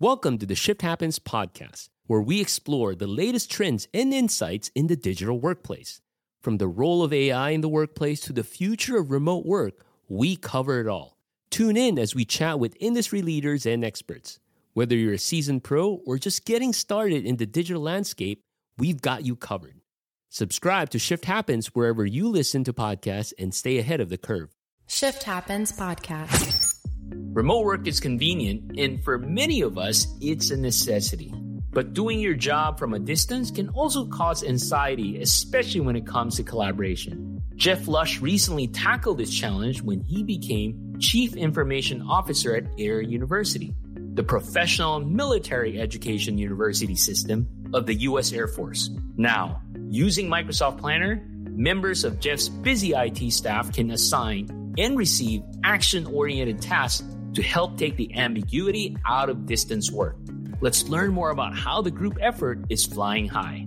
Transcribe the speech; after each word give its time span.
Welcome 0.00 0.38
to 0.38 0.46
the 0.46 0.54
Shift 0.54 0.82
Happens 0.82 1.18
podcast, 1.18 1.88
where 2.06 2.20
we 2.20 2.40
explore 2.40 2.94
the 2.94 3.08
latest 3.08 3.50
trends 3.50 3.88
and 3.92 4.14
insights 4.14 4.70
in 4.76 4.86
the 4.86 4.94
digital 4.94 5.40
workplace. 5.40 6.00
From 6.40 6.58
the 6.58 6.68
role 6.68 7.02
of 7.02 7.12
AI 7.12 7.50
in 7.50 7.62
the 7.62 7.68
workplace 7.68 8.20
to 8.20 8.32
the 8.32 8.44
future 8.44 8.96
of 8.96 9.10
remote 9.10 9.44
work, 9.44 9.84
we 10.08 10.36
cover 10.36 10.78
it 10.78 10.86
all. 10.86 11.18
Tune 11.50 11.76
in 11.76 11.98
as 11.98 12.14
we 12.14 12.24
chat 12.24 12.60
with 12.60 12.76
industry 12.78 13.22
leaders 13.22 13.66
and 13.66 13.84
experts. 13.84 14.38
Whether 14.72 14.94
you're 14.94 15.14
a 15.14 15.18
seasoned 15.18 15.64
pro 15.64 15.94
or 16.06 16.16
just 16.16 16.44
getting 16.44 16.72
started 16.72 17.26
in 17.26 17.38
the 17.38 17.46
digital 17.46 17.82
landscape, 17.82 18.44
we've 18.76 19.02
got 19.02 19.26
you 19.26 19.34
covered. 19.34 19.80
Subscribe 20.28 20.90
to 20.90 21.00
Shift 21.00 21.24
Happens 21.24 21.74
wherever 21.74 22.06
you 22.06 22.28
listen 22.28 22.62
to 22.62 22.72
podcasts 22.72 23.32
and 23.36 23.52
stay 23.52 23.78
ahead 23.78 24.00
of 24.00 24.10
the 24.10 24.18
curve. 24.18 24.54
Shift 24.86 25.24
Happens 25.24 25.72
Podcast. 25.72 26.76
Remote 27.10 27.64
work 27.64 27.86
is 27.86 28.00
convenient, 28.00 28.78
and 28.78 29.02
for 29.04 29.18
many 29.18 29.60
of 29.60 29.78
us, 29.78 30.06
it's 30.20 30.50
a 30.50 30.56
necessity. 30.56 31.32
But 31.70 31.92
doing 31.92 32.18
your 32.18 32.34
job 32.34 32.78
from 32.78 32.94
a 32.94 32.98
distance 32.98 33.50
can 33.50 33.68
also 33.68 34.06
cause 34.06 34.42
anxiety, 34.42 35.20
especially 35.20 35.80
when 35.80 35.96
it 35.96 36.06
comes 36.06 36.36
to 36.36 36.42
collaboration. 36.42 37.42
Jeff 37.54 37.86
Lush 37.86 38.20
recently 38.20 38.66
tackled 38.66 39.18
this 39.18 39.32
challenge 39.32 39.82
when 39.82 40.00
he 40.00 40.22
became 40.22 40.96
Chief 40.98 41.36
Information 41.36 42.02
Officer 42.02 42.56
at 42.56 42.64
Air 42.78 43.00
University, 43.00 43.74
the 44.14 44.22
professional 44.22 45.00
military 45.00 45.80
education 45.80 46.38
university 46.38 46.96
system 46.96 47.48
of 47.74 47.86
the 47.86 47.94
U.S. 47.94 48.32
Air 48.32 48.48
Force. 48.48 48.90
Now, 49.16 49.62
using 49.88 50.28
Microsoft 50.28 50.78
Planner, 50.78 51.24
members 51.50 52.04
of 52.04 52.18
Jeff's 52.18 52.48
busy 52.48 52.94
IT 52.94 53.32
staff 53.32 53.72
can 53.72 53.90
assign 53.90 54.57
and 54.78 54.96
receive 54.96 55.42
action 55.64 56.06
oriented 56.06 56.62
tasks 56.62 57.04
to 57.34 57.42
help 57.42 57.76
take 57.76 57.96
the 57.96 58.16
ambiguity 58.16 58.96
out 59.04 59.28
of 59.28 59.44
distance 59.44 59.90
work. 59.90 60.16
Let's 60.60 60.88
learn 60.88 61.12
more 61.12 61.30
about 61.30 61.56
how 61.56 61.82
the 61.82 61.90
group 61.90 62.16
effort 62.20 62.64
is 62.70 62.86
flying 62.86 63.28
high. 63.28 63.66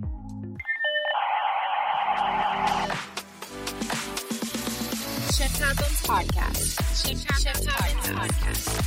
Shift 5.32 5.58
Happens 5.58 6.02
Podcast. 6.02 7.06
Shift 7.06 7.24
Happens 7.30 7.66
Podcast. 7.68 8.82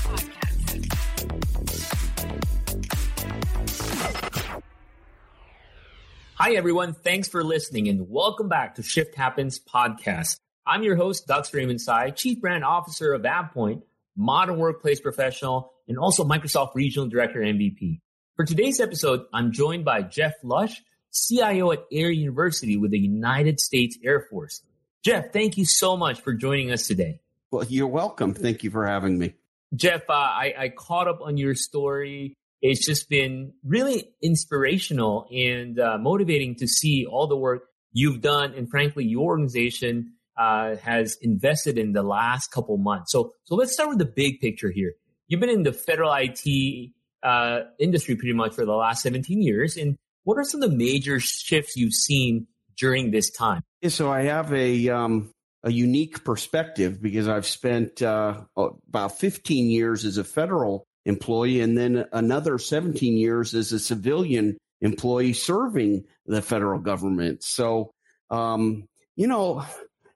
Hi, 6.35 6.51
everyone. 6.51 6.93
Thanks 6.93 7.29
for 7.29 7.43
listening 7.43 7.87
and 7.87 8.09
welcome 8.09 8.49
back 8.49 8.75
to 8.75 8.83
Shift 8.83 9.15
Happens 9.15 9.57
Podcast. 9.59 10.39
I'm 10.67 10.81
your 10.81 10.95
host, 10.95 11.29
Raymond 11.53 11.79
Sy, 11.79 12.09
Chief 12.09 12.41
Brand 12.41 12.63
Officer 12.63 13.13
of 13.13 13.21
AvePoint, 13.21 13.83
modern 14.15 14.57
workplace 14.57 14.99
professional, 14.99 15.71
and 15.87 15.99
also 15.99 16.23
Microsoft 16.23 16.73
Regional 16.73 17.07
Director 17.07 17.39
MVP. 17.39 17.99
For 18.35 18.45
today's 18.45 18.79
episode, 18.79 19.25
I'm 19.31 19.51
joined 19.51 19.85
by 19.85 20.01
Jeff 20.01 20.33
Lush, 20.43 20.81
CIO 21.13 21.71
at 21.71 21.85
Air 21.91 22.09
University 22.09 22.77
with 22.77 22.89
the 22.89 22.97
United 22.97 23.59
States 23.59 23.99
Air 24.03 24.25
Force. 24.27 24.63
Jeff, 25.03 25.31
thank 25.31 25.55
you 25.55 25.65
so 25.65 25.95
much 25.95 26.21
for 26.21 26.33
joining 26.33 26.71
us 26.71 26.87
today. 26.87 27.19
Well, 27.51 27.65
you're 27.65 27.85
welcome. 27.85 28.33
Thank 28.33 28.63
you 28.63 28.71
for 28.71 28.87
having 28.87 29.19
me. 29.19 29.35
Jeff, 29.75 30.09
uh, 30.09 30.13
I, 30.13 30.53
I 30.57 30.69
caught 30.69 31.07
up 31.07 31.21
on 31.21 31.37
your 31.37 31.53
story. 31.53 32.33
It's 32.63 32.83
just 32.83 33.07
been 33.07 33.53
really 33.63 34.09
inspirational 34.19 35.27
and 35.31 35.79
uh, 35.79 35.99
motivating 35.99 36.55
to 36.55 36.67
see 36.67 37.05
all 37.05 37.27
the 37.27 37.37
work 37.37 37.65
you've 37.93 38.21
done 38.21 38.55
and 38.55 38.67
frankly, 38.67 39.05
your 39.05 39.25
organization 39.25 40.14
uh, 40.37 40.75
has 40.77 41.17
invested 41.21 41.77
in 41.77 41.93
the 41.93 42.03
last 42.03 42.51
couple 42.51 42.77
months. 42.77 43.11
So, 43.11 43.33
so 43.45 43.55
let's 43.55 43.73
start 43.73 43.89
with 43.89 43.99
the 43.99 44.05
big 44.05 44.39
picture 44.39 44.71
here. 44.71 44.93
You've 45.27 45.39
been 45.39 45.49
in 45.49 45.63
the 45.63 45.73
federal 45.73 46.13
IT 46.13 46.91
uh, 47.23 47.61
industry 47.79 48.15
pretty 48.15 48.33
much 48.33 48.53
for 48.53 48.65
the 48.65 48.73
last 48.73 49.01
17 49.01 49.41
years. 49.41 49.77
And 49.77 49.97
what 50.23 50.37
are 50.37 50.43
some 50.43 50.61
of 50.61 50.69
the 50.69 50.75
major 50.75 51.19
shifts 51.19 51.75
you've 51.75 51.93
seen 51.93 52.47
during 52.77 53.11
this 53.11 53.31
time? 53.31 53.61
So 53.87 54.11
I 54.11 54.23
have 54.23 54.51
a 54.53 54.89
um, 54.89 55.31
a 55.63 55.71
unique 55.71 56.23
perspective 56.23 57.01
because 57.01 57.27
I've 57.27 57.47
spent 57.47 58.01
uh, 58.01 58.41
about 58.55 59.17
15 59.17 59.69
years 59.69 60.05
as 60.05 60.17
a 60.17 60.23
federal 60.23 60.85
employee 61.05 61.61
and 61.61 61.77
then 61.77 62.05
another 62.13 62.57
17 62.59 63.17
years 63.17 63.53
as 63.53 63.71
a 63.71 63.79
civilian 63.79 64.57
employee 64.81 65.33
serving 65.33 66.05
the 66.27 66.41
federal 66.41 66.79
government. 66.79 67.43
So, 67.43 67.91
um, 68.29 68.85
you 69.15 69.27
know, 69.27 69.65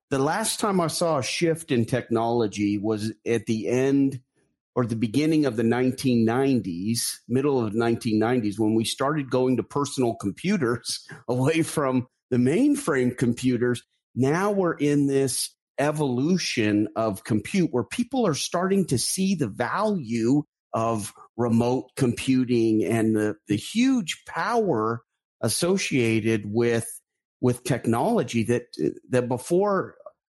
the 0.09 0.19
last 0.19 0.59
time 0.59 0.81
I 0.81 0.87
saw 0.87 1.19
a 1.19 1.23
shift 1.23 1.71
in 1.71 1.85
technology 1.85 2.77
was 2.77 3.13
at 3.25 3.45
the 3.45 3.67
end 3.67 4.21
or 4.75 4.85
the 4.85 4.95
beginning 4.95 5.45
of 5.45 5.55
the 5.55 5.63
1990s, 5.63 7.17
middle 7.27 7.63
of 7.63 7.73
the 7.73 7.79
1990s, 7.79 8.57
when 8.57 8.75
we 8.75 8.85
started 8.85 9.29
going 9.29 9.57
to 9.57 9.63
personal 9.63 10.15
computers 10.15 11.07
away 11.27 11.61
from 11.61 12.07
the 12.31 12.37
mainframe 12.37 13.15
computers. 13.17 13.83
Now 14.15 14.51
we're 14.51 14.73
in 14.73 15.07
this 15.07 15.55
evolution 15.77 16.89
of 16.95 17.23
compute 17.23 17.69
where 17.71 17.83
people 17.83 18.27
are 18.27 18.33
starting 18.33 18.85
to 18.85 18.97
see 18.97 19.35
the 19.35 19.47
value 19.47 20.43
of 20.73 21.13
remote 21.37 21.89
computing 21.95 22.83
and 22.83 23.15
the, 23.15 23.35
the 23.47 23.55
huge 23.55 24.23
power 24.25 25.01
associated 25.41 26.43
with 26.45 26.85
with 27.41 27.63
technology 27.63 28.43
that 28.43 28.67
that 29.09 29.27
before 29.27 29.95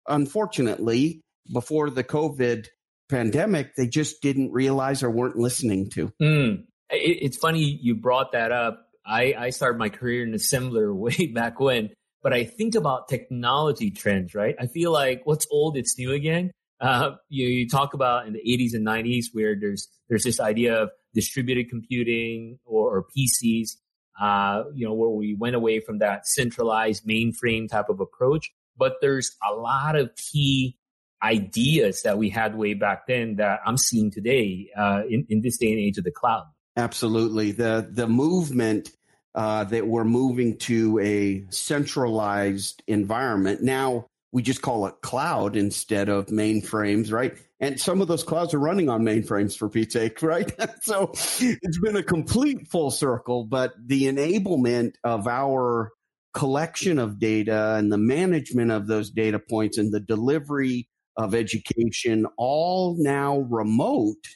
unfortunately, 0.09 1.23
before 1.53 1.91
the 1.91 2.05
COVID 2.05 2.67
pandemic, 3.09 3.75
they 3.77 3.87
just 3.87 4.23
didn't 4.23 4.53
realize 4.53 5.03
or 5.03 5.11
weren't 5.11 5.37
listening 5.37 5.91
to. 5.91 6.13
Mm. 6.21 6.65
It, 6.91 7.19
it's 7.23 7.37
funny 7.37 7.61
you 7.61 7.95
brought 7.95 8.33
that 8.33 8.53
up. 8.53 8.87
I, 9.05 9.35
I 9.37 9.51
started 9.51 9.79
my 9.79 9.89
career 9.89 10.25
in 10.25 10.35
a 10.35 10.39
similar 10.39 10.95
way 10.95 11.27
back 11.27 11.61
when, 11.61 11.91
but 12.23 12.33
I 12.33 12.45
think 12.45 12.75
about 12.75 13.09
technology 13.09 13.91
trends, 13.91 14.34
right? 14.34 14.55
I 14.59 14.67
feel 14.67 14.93
like 14.93 15.23
what's 15.25 15.47
old, 15.51 15.77
it's 15.77 15.99
new 15.99 16.13
again. 16.13 16.53
Uh, 16.81 17.13
you, 17.29 17.47
you 17.47 17.69
talk 17.69 17.95
about 17.95 18.27
in 18.27 18.33
the 18.33 18.41
80s 18.41 18.75
and 18.75 18.84
90s 18.84 19.27
where 19.33 19.55
there's 19.59 19.89
there's 20.09 20.25
this 20.25 20.41
idea 20.41 20.75
of 20.83 20.91
distributed 21.15 21.69
computing 21.71 22.59
or, 22.65 22.97
or 22.97 23.05
PCs, 23.17 23.77
uh, 24.21 24.65
you 24.75 24.87
know, 24.87 24.95
where 24.95 25.11
we 25.11 25.34
went 25.34 25.56
away 25.56 25.81
from 25.81 25.99
that 25.99 26.27
centralized 26.27 27.06
mainframe 27.06 27.69
type 27.69 27.89
of 27.89 28.00
approach 28.00 28.53
but 28.77 28.97
there's 29.00 29.37
a 29.49 29.55
lot 29.55 29.97
of 29.97 30.15
key 30.17 30.77
ideas 31.23 32.03
that 32.03 32.19
we 32.19 32.28
had 32.28 32.56
way 32.56 32.75
back 32.75 33.06
then 33.06 33.37
that 33.37 33.61
I'm 33.65 33.77
seeing 33.77 34.11
today 34.11 34.71
uh, 34.77 35.03
in, 35.09 35.27
in 35.28 35.41
this 35.41 35.56
day 35.56 35.71
and 35.71 35.78
age 35.78 35.99
of 35.99 36.05
the 36.05 36.11
cloud. 36.11 36.47
Absolutely. 36.77 37.53
The, 37.53 37.89
the 37.89 38.09
movement 38.09 38.91
uh, 39.34 39.65
that 39.65 39.87
we're 39.87 40.05
moving 40.05 40.59
to 40.59 40.99
a 40.99 41.45
centralized 41.51 42.83
environment. 42.87 43.62
Now 43.62 44.06
we 44.32 44.43
just 44.43 44.62
call 44.62 44.87
it 44.87 44.94
cloud 45.03 45.56
instead 45.56 46.09
of 46.09 46.26
mainframes, 46.26 47.12
right? 47.12 47.37
And 47.60 47.78
some 47.78 48.00
of 48.00 48.09
those 48.09 48.25
clouds 48.25 48.54
are 48.54 48.59
running 48.59 48.88
on 48.88 49.03
mainframes 49.03 49.56
for 49.56 49.69
Pete's 49.69 49.93
sake, 49.93 50.22
right? 50.22 50.50
so 50.82 51.10
it's 51.12 51.78
been 51.81 51.97
a 51.97 52.03
complete 52.03 52.69
full 52.69 52.91
circle, 52.91 53.44
but 53.44 53.75
the 53.84 54.04
enablement 54.04 54.94
of 55.04 55.28
our 55.28 55.92
collection 56.34 56.98
of 56.98 57.19
data 57.19 57.75
and 57.76 57.92
the 57.92 57.98
management 57.98 58.71
of 58.71 58.87
those 58.87 59.10
data 59.10 59.38
points 59.38 59.76
and 59.76 59.92
the 59.92 60.00
delivery 60.00 60.88
of 61.16 61.34
education 61.34 62.26
all 62.38 62.97
now 62.98 63.41
remote 63.50 64.26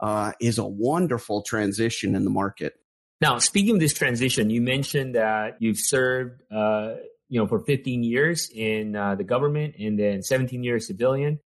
uh, 0.00 0.32
is 0.40 0.58
a 0.58 0.66
wonderful 0.66 1.42
transition 1.42 2.16
in 2.16 2.24
the 2.24 2.30
market. 2.30 2.74
Now, 3.20 3.38
speaking 3.38 3.76
of 3.76 3.80
this 3.80 3.94
transition, 3.94 4.50
you 4.50 4.60
mentioned 4.60 5.14
that 5.14 5.56
you've 5.60 5.78
served, 5.78 6.42
uh, 6.52 6.94
you 7.28 7.40
know, 7.40 7.46
for 7.46 7.60
15 7.60 8.02
years 8.02 8.50
in 8.54 8.96
uh, 8.96 9.14
the 9.14 9.24
government 9.24 9.74
and 9.78 9.98
then 9.98 10.22
17 10.22 10.62
years 10.62 10.86
civilian. 10.86 11.38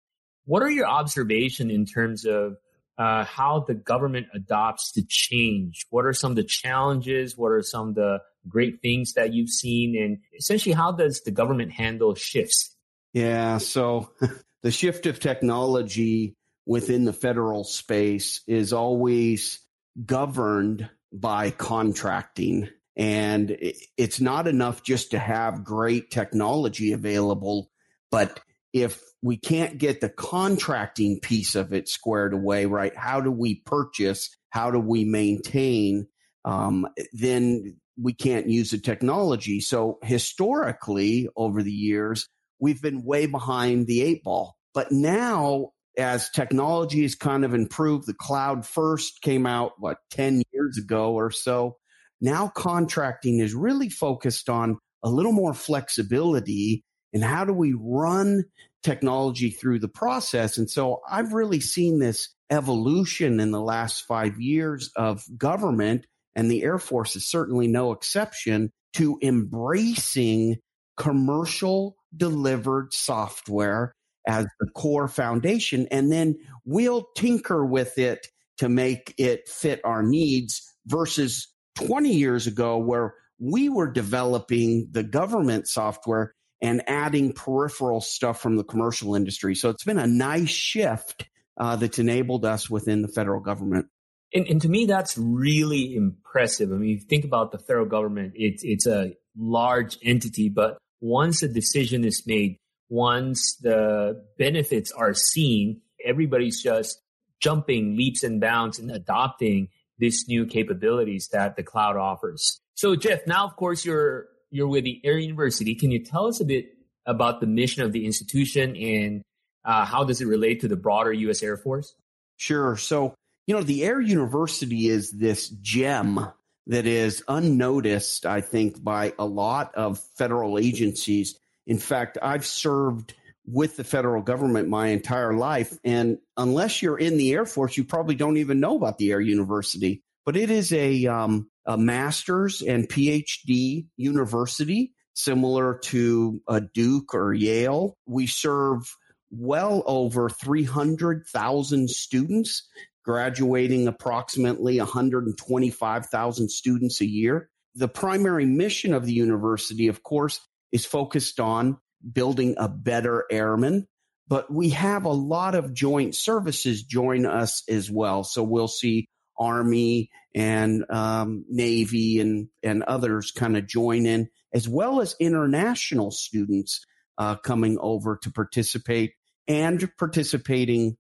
What 0.45 0.63
are 0.63 0.71
your 0.71 0.87
observations 0.87 1.73
in 1.73 1.85
terms 1.85 2.25
of 2.25 2.57
uh, 2.99 3.25
how 3.25 3.65
the 3.67 3.75
government 3.75 4.27
adopts 4.35 4.93
to 4.93 5.03
change? 5.07 5.87
What 5.91 6.05
are 6.05 6.13
some 6.13 6.33
of 6.33 6.37
the 6.37 6.45
challenges? 6.45 7.37
What 7.37 7.53
are 7.53 7.63
some 7.63 7.91
of 7.91 7.95
the 7.95 8.19
great 8.49 8.81
things 8.83 9.13
that 9.13 9.33
you've 9.33 9.51
seen? 9.51 9.97
And 9.97 10.19
essentially, 10.37 10.73
how 10.73 10.93
does 10.93 11.21
the 11.23 11.31
government 11.31 11.73
handle 11.73 12.15
shifts? 12.15 12.75
Yeah, 13.13 13.59
so 13.59 14.11
the 14.63 14.71
shift 14.71 15.07
of 15.07 15.21
technology 15.21 16.35
within 16.67 17.05
the 17.05 17.13
federal 17.13 17.65
space 17.65 18.43
is 18.47 18.73
always 18.73 19.61
governed 20.05 20.89
by 21.13 21.51
contracting. 21.51 22.69
And 22.99 23.57
it's 23.97 24.21
not 24.21 24.49
enough 24.49 24.83
just 24.83 25.13
to 25.13 25.19
have 25.21 25.65
great 25.65 26.11
technology 26.11 26.93
available, 26.93 27.71
but 28.11 28.41
if 28.73 29.01
we 29.23 29.37
can't 29.37 29.79
get 29.79 30.01
the 30.01 30.09
contracting 30.09 31.21
piece 31.21 31.55
of 31.55 31.73
it 31.73 31.89
squared 31.89 32.35
away, 32.35 32.67
right? 32.67 32.95
How 32.97 33.21
do 33.21 33.31
we 33.31 33.57
purchase? 33.57 34.37
How 34.51 34.73
do 34.73 34.81
we 34.81 35.05
maintain? 35.05 36.09
Um, 36.45 36.89
then 37.13 37.77
we 38.01 38.13
can't 38.13 38.49
use 38.49 38.73
the 38.73 38.79
technology. 38.79 39.61
So 39.61 39.99
historically, 40.03 41.29
over 41.37 41.63
the 41.63 41.73
years, 41.73 42.29
we've 42.61 42.83
been 42.83 43.05
way 43.05 43.27
behind 43.27 43.87
the 43.87 44.03
eight 44.03 44.25
ball. 44.25 44.57
But 44.75 44.93
now, 44.93 45.71
as 45.97 46.31
technology 46.31 47.03
has 47.03 47.15
kind 47.15 47.45
of 47.45 47.55
improved, 47.55 48.07
the 48.07 48.15
cloud 48.15 48.67
first 48.67 49.23
came 49.23 49.47
out, 49.47 49.73
what, 49.79 49.99
10 50.11 50.43
years 50.53 50.79
ago 50.79 51.15
or 51.15 51.31
so. 51.31 51.77
Now 52.21 52.49
contracting 52.49 53.39
is 53.39 53.55
really 53.55 53.89
focused 53.89 54.49
on 54.49 54.79
a 55.03 55.11
little 55.11 55.33
more 55.33 55.55
flexibility 55.55 56.83
and 57.13 57.23
how 57.23 57.45
do 57.45 57.53
we 57.53 57.75
run 57.79 58.45
technology 58.83 59.51
through 59.51 59.79
the 59.79 59.89
process. 59.89 60.59
And 60.59 60.69
so 60.71 61.01
I've 61.09 61.33
really 61.33 61.61
seen 61.61 61.99
this 61.99 62.35
evolution 62.51 63.41
in 63.41 63.51
the 63.51 63.61
last 63.61 64.03
five 64.07 64.41
years 64.41 64.91
of 64.97 65.23
government 65.37 66.07
and 66.35 66.51
the 66.51 66.63
Air 66.63 66.79
Force 66.79 67.17
is 67.17 67.29
certainly 67.29 67.67
no 67.67 67.91
exception 67.93 68.71
to 68.95 69.19
embracing 69.23 70.59
commercial 70.97 71.97
delivered 72.17 72.93
software 72.93 73.93
as 74.27 74.47
the 74.61 74.71
core 74.71 75.09
foundation. 75.09 75.89
And 75.91 76.13
then 76.13 76.37
we'll 76.65 77.09
tinker 77.17 77.65
with 77.67 77.99
it 77.99 78.29
to 78.59 78.69
make 78.69 79.15
it 79.19 79.49
fit 79.49 79.81
our 79.85 80.03
needs 80.03 80.63
versus 80.87 81.49
20 81.87 82.13
years 82.13 82.47
ago 82.47 82.79
where 82.79 83.15
we 83.39 83.69
were 83.69 83.91
developing 83.91 84.89
the 84.91 85.03
government 85.03 85.69
software 85.69 86.35
and 86.61 86.83
adding 86.89 87.33
peripheral 87.33 88.01
stuff 88.01 88.41
from 88.41 88.57
the 88.57 88.65
commercial 88.65 89.15
industry. 89.15 89.55
So 89.55 89.71
it's 89.71 89.85
been 89.85 89.99
a 89.99 90.07
nice 90.07 90.49
shift 90.49 91.29
uh, 91.57 91.77
that's 91.77 91.99
enabled 91.99 92.45
us 92.45 92.69
within 92.69 93.03
the 93.03 93.09
federal 93.09 93.41
government. 93.41 93.87
And, 94.35 94.47
and 94.47 94.61
to 94.63 94.69
me, 94.69 94.87
that's 94.87 95.17
really 95.17 95.95
impressive. 95.95 96.71
I 96.73 96.75
mean, 96.75 96.91
you 96.91 97.01
think 97.01 97.25
about 97.25 97.53
the 97.53 97.59
federal 97.59 97.87
government, 97.87 98.33
it's, 98.35 98.63
it's 98.65 98.87
a 98.87 99.15
large 99.37 99.99
entity, 100.03 100.49
but 100.49 100.79
once 101.01 101.43
a 101.43 101.49
decision 101.49 102.05
is 102.05 102.27
made, 102.27 102.59
once 102.89 103.57
the 103.61 104.25
benefits 104.37 104.91
are 104.93 105.15
seen, 105.15 105.81
everybody's 106.05 106.63
just 106.63 107.01
jumping 107.41 107.97
leaps 107.97 108.25
and 108.25 108.41
bounds 108.41 108.79
and 108.79 108.91
adopting 108.91 109.69
these 109.99 110.27
new 110.29 110.47
capabilities 110.47 111.29
that 111.33 111.57
the 111.57 111.63
cloud 111.63 111.97
offers. 111.97 112.61
So 112.75 112.97
Jeff, 112.97 113.27
now 113.27 113.47
of 113.47 113.57
course 113.57 113.85
you're 113.85 114.27
you're 114.51 114.69
with 114.69 114.85
the 114.85 115.01
Air 115.05 115.19
University. 115.19 115.75
Can 115.75 115.91
you 115.91 116.05
tell 116.05 116.27
us 116.27 116.41
a 116.41 116.45
bit 116.45 116.71
about 117.07 117.41
the 117.41 117.47
mission 117.47 117.83
of 117.83 117.93
the 117.93 118.07
institution 118.07 118.77
and 118.77 119.23
uh, 119.65 119.85
how 119.85 120.05
does 120.05 120.21
it 120.21 120.27
relate 120.27 120.61
to 120.61 120.69
the 120.69 120.77
broader 120.77 121.13
U.S. 121.13 121.43
Air 121.43 121.57
Force? 121.57 121.95
Sure. 122.37 122.77
So 122.77 123.15
you 123.49 123.55
know, 123.55 123.63
the 123.63 123.83
Air 123.83 124.01
University 124.01 124.89
is 124.89 125.11
this 125.11 125.49
gem 125.49 126.31
that 126.67 126.87
is 126.87 127.25
unnoticed, 127.29 128.27
I 128.27 128.43
think, 128.43 128.85
by 128.85 129.15
a 129.19 129.25
lot 129.25 129.75
of 129.75 129.99
federal 130.17 130.59
agencies. 130.59 131.39
In 131.67 131.79
fact, 131.79 132.19
I've 132.21 132.45
served 132.45 133.15
with 133.51 133.77
the 133.77 133.85
federal 133.85 134.23
government 134.23 134.69
my 134.69 134.89
entire 134.89 135.33
life. 135.33 135.79
And 135.83 136.19
unless 136.37 136.83
you're 136.83 136.99
in 136.99 137.17
the 137.17 137.33
Air 137.33 137.47
Force, 137.47 137.77
you 137.77 137.85
probably 137.85 138.15
don't 138.15 138.37
even 138.37 138.61
know 138.61 138.77
about 138.77 138.99
the 138.99 139.11
Air 139.11 139.21
University. 139.21 140.03
But 140.27 140.37
it 140.37 140.51
is 140.51 140.71
a, 140.73 141.07
um, 141.07 141.51
a 141.65 141.79
master's 141.79 142.61
and 142.61 142.87
PhD 142.87 143.87
university, 143.97 144.93
similar 145.15 145.79
to 145.85 146.43
a 146.47 146.61
Duke 146.61 147.15
or 147.15 147.33
Yale. 147.33 147.97
We 148.07 148.27
serve 148.27 148.95
well 149.31 149.83
over 149.87 150.29
300,000 150.29 151.89
students 151.89 152.69
graduating 153.03 153.89
approximately 153.89 154.79
125,000 154.79 156.51
students 156.51 157.01
a 157.01 157.07
year. 157.07 157.49
The 157.75 157.89
primary 157.89 158.45
mission 158.45 158.93
of 158.93 159.07
the 159.07 159.15
university, 159.15 159.89
of 159.89 160.03
course, 160.03 160.41
is 160.71 160.85
focused 160.85 161.41
on 161.41 161.79
building 162.13 162.55
a 162.59 162.69
better 162.69 163.25
airman, 163.31 163.87
but 164.27 164.53
we 164.53 164.71
have 164.71 165.05
a 165.05 165.13
lot 165.13 165.55
of 165.55 165.75
joint 165.75 166.15
services 166.15 166.83
join 166.83 167.27
us 167.27 167.63
as 167.69 167.91
well. 167.91 168.25
So 168.25 168.43
we'll 168.43 168.69
see 168.69 169.09
Army 169.39 170.11
and 170.35 170.85
um, 170.91 171.45
Navy 171.49 172.21
and, 172.21 172.49
and 172.63 172.83
others 172.83 173.31
kind 173.31 173.57
of 173.57 173.67
join 173.67 174.07
in, 174.07 174.29
as 174.53 174.69
well 174.69 175.01
as 175.01 175.17
international 175.19 176.11
students 176.11 176.85
uh, 177.17 177.37
coming 177.37 177.79
over 177.81 178.19
to 178.23 178.31
participate 178.31 179.13
and 179.47 179.91
participating 179.97 180.97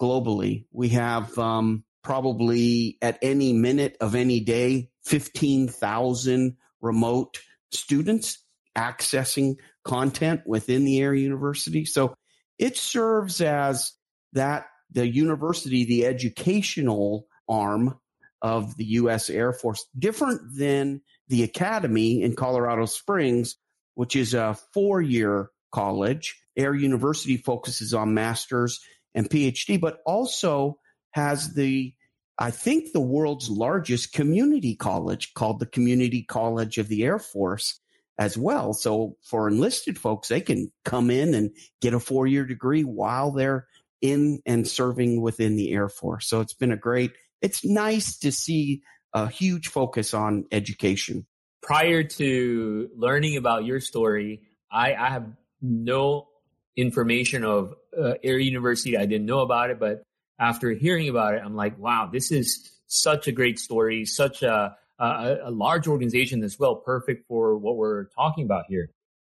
globally. 0.00 0.66
We 0.72 0.90
have 0.90 1.38
um, 1.38 1.84
probably 2.02 2.98
at 3.02 3.18
any 3.22 3.52
minute 3.52 3.96
of 4.00 4.14
any 4.14 4.40
day, 4.40 4.90
15,000 5.04 6.56
remote 6.80 7.38
students 7.70 8.38
accessing 8.76 9.56
content 9.84 10.42
within 10.46 10.84
the 10.84 11.00
Air 11.00 11.14
University. 11.14 11.84
So 11.84 12.14
it 12.58 12.76
serves 12.76 13.40
as 13.40 13.92
that 14.32 14.66
the 14.92 15.06
university, 15.06 15.84
the 15.84 16.06
educational 16.06 17.26
arm 17.48 17.98
of 18.42 18.76
the 18.76 18.84
U.S. 18.84 19.30
Air 19.30 19.52
Force, 19.52 19.86
different 19.98 20.40
than 20.56 21.02
the 21.28 21.42
academy 21.42 22.22
in 22.22 22.34
Colorado 22.34 22.86
Springs, 22.86 23.56
which 23.94 24.16
is 24.16 24.34
a 24.34 24.56
four 24.72 25.00
year 25.00 25.50
college. 25.72 26.36
Air 26.56 26.74
University 26.74 27.36
focuses 27.36 27.94
on 27.94 28.14
master's 28.14 28.80
and 29.14 29.28
PhD, 29.28 29.80
but 29.80 30.00
also 30.06 30.78
has 31.12 31.54
the, 31.54 31.94
I 32.38 32.50
think, 32.50 32.92
the 32.92 33.00
world's 33.00 33.48
largest 33.48 34.12
community 34.12 34.76
college 34.76 35.34
called 35.34 35.60
the 35.60 35.66
Community 35.66 36.22
College 36.22 36.78
of 36.78 36.88
the 36.88 37.04
Air 37.04 37.18
Force 37.18 37.80
as 38.20 38.36
well. 38.36 38.74
So 38.74 39.16
for 39.22 39.48
enlisted 39.48 39.98
folks, 39.98 40.28
they 40.28 40.42
can 40.42 40.70
come 40.84 41.10
in 41.10 41.32
and 41.32 41.50
get 41.80 41.94
a 41.94 41.98
four 41.98 42.26
year 42.26 42.44
degree 42.44 42.84
while 42.84 43.32
they're 43.32 43.66
in 44.02 44.40
and 44.44 44.68
serving 44.68 45.22
within 45.22 45.56
the 45.56 45.72
Air 45.72 45.88
Force. 45.88 46.28
So 46.28 46.40
it's 46.40 46.52
been 46.52 46.70
a 46.70 46.76
great, 46.76 47.12
it's 47.40 47.64
nice 47.64 48.18
to 48.18 48.30
see 48.30 48.82
a 49.14 49.26
huge 49.26 49.68
focus 49.68 50.12
on 50.12 50.44
education. 50.52 51.26
Prior 51.62 52.02
to 52.04 52.90
learning 52.94 53.38
about 53.38 53.64
your 53.64 53.80
story, 53.80 54.42
I, 54.70 54.94
I 54.94 55.08
have 55.08 55.26
no 55.62 56.28
information 56.76 57.42
of 57.42 57.74
uh, 57.98 58.14
Air 58.22 58.38
University. 58.38 58.98
I 58.98 59.06
didn't 59.06 59.26
know 59.26 59.40
about 59.40 59.70
it, 59.70 59.80
but 59.80 60.02
after 60.38 60.70
hearing 60.72 61.08
about 61.08 61.34
it, 61.34 61.42
I'm 61.44 61.56
like, 61.56 61.78
wow, 61.78 62.08
this 62.12 62.30
is 62.30 62.70
such 62.86 63.28
a 63.28 63.32
great 63.32 63.58
story, 63.58 64.04
such 64.04 64.42
a, 64.42 64.76
a, 65.00 65.36
a 65.44 65.50
large 65.50 65.88
organization 65.88 66.42
as 66.42 66.58
well, 66.58 66.76
perfect 66.76 67.26
for 67.26 67.56
what 67.56 67.76
we're 67.76 68.04
talking 68.06 68.44
about 68.44 68.64
here. 68.68 68.90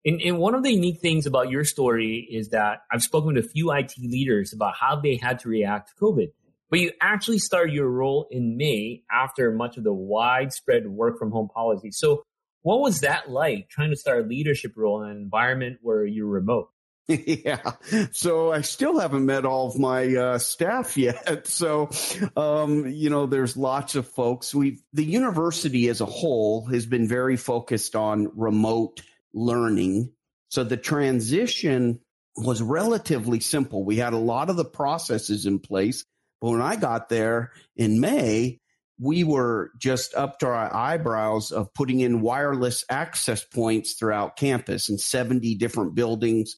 And, 0.04 0.20
and, 0.20 0.38
one 0.38 0.54
of 0.54 0.62
the 0.62 0.70
unique 0.70 1.00
things 1.00 1.24
about 1.24 1.50
your 1.50 1.64
story 1.64 2.28
is 2.30 2.50
that 2.50 2.80
I've 2.92 3.00
spoken 3.00 3.34
to 3.34 3.40
a 3.40 3.44
few 3.44 3.72
IT 3.72 3.94
leaders 3.98 4.52
about 4.52 4.74
how 4.78 4.96
they 4.96 5.16
had 5.16 5.38
to 5.40 5.48
react 5.48 5.90
to 5.90 6.04
COVID. 6.04 6.26
But 6.68 6.80
you 6.80 6.92
actually 7.00 7.38
started 7.38 7.72
your 7.72 7.88
role 7.88 8.26
in 8.30 8.56
May 8.56 9.02
after 9.10 9.50
much 9.52 9.78
of 9.78 9.84
the 9.84 9.94
widespread 9.94 10.88
work 10.88 11.18
from 11.18 11.30
home 11.30 11.48
policy. 11.48 11.90
So 11.90 12.22
what 12.62 12.80
was 12.80 13.00
that 13.00 13.30
like 13.30 13.68
trying 13.70 13.90
to 13.90 13.96
start 13.96 14.24
a 14.24 14.28
leadership 14.28 14.72
role 14.76 15.02
in 15.02 15.10
an 15.10 15.16
environment 15.16 15.78
where 15.82 16.04
you're 16.04 16.26
remote? 16.26 16.68
yeah. 17.08 17.72
So 18.12 18.50
I 18.50 18.62
still 18.62 18.98
haven't 18.98 19.26
met 19.26 19.44
all 19.44 19.68
of 19.68 19.78
my 19.78 20.14
uh, 20.14 20.38
staff 20.38 20.96
yet. 20.96 21.46
So, 21.46 21.90
um, 22.36 22.86
you 22.86 23.10
know, 23.10 23.26
there's 23.26 23.56
lots 23.56 23.94
of 23.94 24.08
folks. 24.08 24.54
We 24.54 24.78
the 24.92 25.04
university 25.04 25.88
as 25.88 26.00
a 26.00 26.06
whole 26.06 26.66
has 26.66 26.86
been 26.86 27.06
very 27.06 27.36
focused 27.36 27.94
on 27.94 28.30
remote 28.34 29.02
learning. 29.34 30.12
So 30.48 30.64
the 30.64 30.76
transition 30.76 32.00
was 32.36 32.62
relatively 32.62 33.40
simple. 33.40 33.84
We 33.84 33.96
had 33.96 34.12
a 34.12 34.18
lot 34.18 34.48
of 34.48 34.56
the 34.56 34.64
processes 34.64 35.46
in 35.46 35.58
place. 35.58 36.04
But 36.40 36.50
when 36.50 36.62
I 36.62 36.76
got 36.76 37.08
there 37.08 37.52
in 37.76 38.00
May, 38.00 38.60
we 38.98 39.24
were 39.24 39.72
just 39.78 40.14
up 40.14 40.38
to 40.38 40.46
our 40.46 40.74
eyebrows 40.74 41.52
of 41.52 41.74
putting 41.74 42.00
in 42.00 42.20
wireless 42.20 42.84
access 42.88 43.44
points 43.44 43.94
throughout 43.94 44.36
campus 44.36 44.88
in 44.88 44.98
70 44.98 45.56
different 45.56 45.94
buildings 45.94 46.56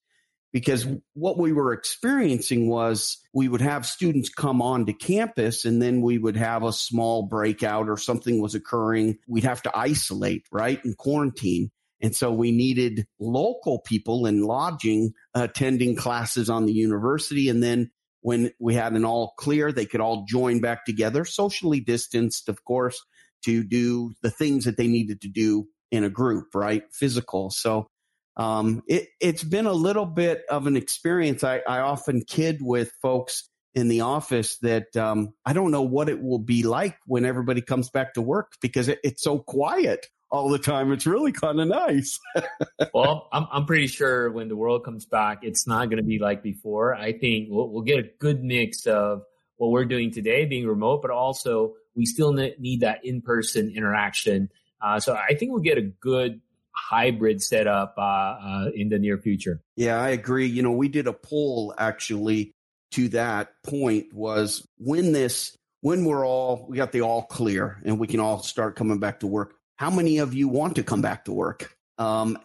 because 0.56 0.86
what 1.12 1.36
we 1.36 1.52
were 1.52 1.74
experiencing 1.74 2.66
was 2.66 3.18
we 3.34 3.46
would 3.46 3.60
have 3.60 3.84
students 3.84 4.30
come 4.30 4.62
on 4.62 4.86
to 4.86 4.94
campus 4.94 5.66
and 5.66 5.82
then 5.82 6.00
we 6.00 6.16
would 6.16 6.38
have 6.38 6.62
a 6.62 6.72
small 6.72 7.24
breakout 7.24 7.90
or 7.90 7.98
something 7.98 8.40
was 8.40 8.54
occurring. 8.54 9.18
We'd 9.28 9.44
have 9.44 9.60
to 9.64 9.76
isolate, 9.76 10.46
right? 10.50 10.82
And 10.82 10.96
quarantine. 10.96 11.72
And 12.00 12.16
so 12.16 12.32
we 12.32 12.52
needed 12.52 13.06
local 13.20 13.80
people 13.80 14.24
in 14.24 14.44
lodging 14.44 15.12
attending 15.34 15.94
classes 15.94 16.48
on 16.48 16.64
the 16.64 16.72
university. 16.72 17.50
And 17.50 17.62
then 17.62 17.90
when 18.22 18.50
we 18.58 18.72
had 18.72 18.94
an 18.94 19.04
all 19.04 19.34
clear, 19.36 19.72
they 19.72 19.84
could 19.84 20.00
all 20.00 20.24
join 20.26 20.62
back 20.62 20.86
together, 20.86 21.26
socially 21.26 21.80
distanced, 21.80 22.48
of 22.48 22.64
course, 22.64 23.04
to 23.44 23.62
do 23.62 24.14
the 24.22 24.30
things 24.30 24.64
that 24.64 24.78
they 24.78 24.88
needed 24.88 25.20
to 25.20 25.28
do 25.28 25.68
in 25.90 26.02
a 26.02 26.08
group, 26.08 26.54
right? 26.54 26.84
Physical. 26.94 27.50
So 27.50 27.88
um, 28.36 28.82
it, 28.86 29.08
has 29.22 29.42
been 29.42 29.66
a 29.66 29.72
little 29.72 30.06
bit 30.06 30.44
of 30.50 30.66
an 30.66 30.76
experience. 30.76 31.42
I, 31.42 31.62
I, 31.66 31.80
often 31.80 32.22
kid 32.22 32.58
with 32.60 32.92
folks 33.00 33.48
in 33.74 33.88
the 33.88 34.02
office 34.02 34.58
that 34.58 34.94
um, 34.96 35.32
I 35.44 35.52
don't 35.52 35.70
know 35.70 35.82
what 35.82 36.08
it 36.08 36.22
will 36.22 36.38
be 36.38 36.62
like 36.62 36.96
when 37.06 37.24
everybody 37.24 37.62
comes 37.62 37.90
back 37.90 38.14
to 38.14 38.22
work 38.22 38.52
because 38.60 38.88
it, 38.88 38.98
it's 39.02 39.22
so 39.22 39.38
quiet 39.38 40.06
all 40.30 40.48
the 40.50 40.58
time. 40.58 40.92
It's 40.92 41.06
really 41.06 41.32
kind 41.32 41.60
of 41.60 41.68
nice. 41.68 42.18
well, 42.94 43.28
I'm, 43.32 43.46
I'm 43.50 43.64
pretty 43.64 43.86
sure 43.86 44.30
when 44.30 44.48
the 44.48 44.56
world 44.56 44.84
comes 44.84 45.06
back, 45.06 45.38
it's 45.42 45.66
not 45.66 45.86
going 45.86 45.98
to 45.98 46.02
be 46.02 46.18
like 46.18 46.42
before. 46.42 46.94
I 46.94 47.12
think 47.12 47.48
we'll, 47.50 47.68
we'll 47.70 47.82
get 47.82 47.98
a 47.98 48.10
good 48.18 48.42
mix 48.42 48.86
of 48.86 49.22
what 49.56 49.70
we're 49.70 49.84
doing 49.86 50.10
today 50.10 50.44
being 50.44 50.66
remote, 50.66 51.00
but 51.00 51.10
also 51.10 51.74
we 51.94 52.04
still 52.04 52.32
need 52.32 52.80
that 52.80 53.04
in-person 53.04 53.72
interaction. 53.74 54.50
Uh, 54.80 55.00
so 55.00 55.14
I 55.14 55.34
think 55.34 55.52
we'll 55.52 55.62
get 55.62 55.78
a 55.78 55.82
good 55.82 56.40
hybrid 56.76 57.42
setup 57.42 57.94
uh, 57.98 58.00
uh, 58.00 58.70
in 58.74 58.88
the 58.88 58.98
near 58.98 59.18
future. 59.18 59.60
Yeah, 59.76 60.00
I 60.00 60.10
agree. 60.10 60.46
You 60.46 60.62
know, 60.62 60.72
we 60.72 60.88
did 60.88 61.06
a 61.06 61.12
poll 61.12 61.74
actually 61.76 62.54
to 62.92 63.08
that 63.08 63.50
point 63.64 64.12
was 64.14 64.66
when 64.78 65.12
this 65.12 65.56
when 65.80 66.04
we're 66.04 66.26
all 66.26 66.66
we 66.68 66.76
got 66.76 66.92
the 66.92 67.02
all 67.02 67.22
clear 67.22 67.80
and 67.84 67.98
we 67.98 68.06
can 68.06 68.20
all 68.20 68.42
start 68.42 68.76
coming 68.76 68.98
back 68.98 69.20
to 69.20 69.26
work. 69.26 69.54
How 69.76 69.90
many 69.90 70.18
of 70.18 70.34
you 70.34 70.48
want 70.48 70.76
to 70.76 70.82
come 70.82 71.02
back 71.02 71.26
to 71.26 71.32
work? 71.32 71.76
Um, 71.98 72.38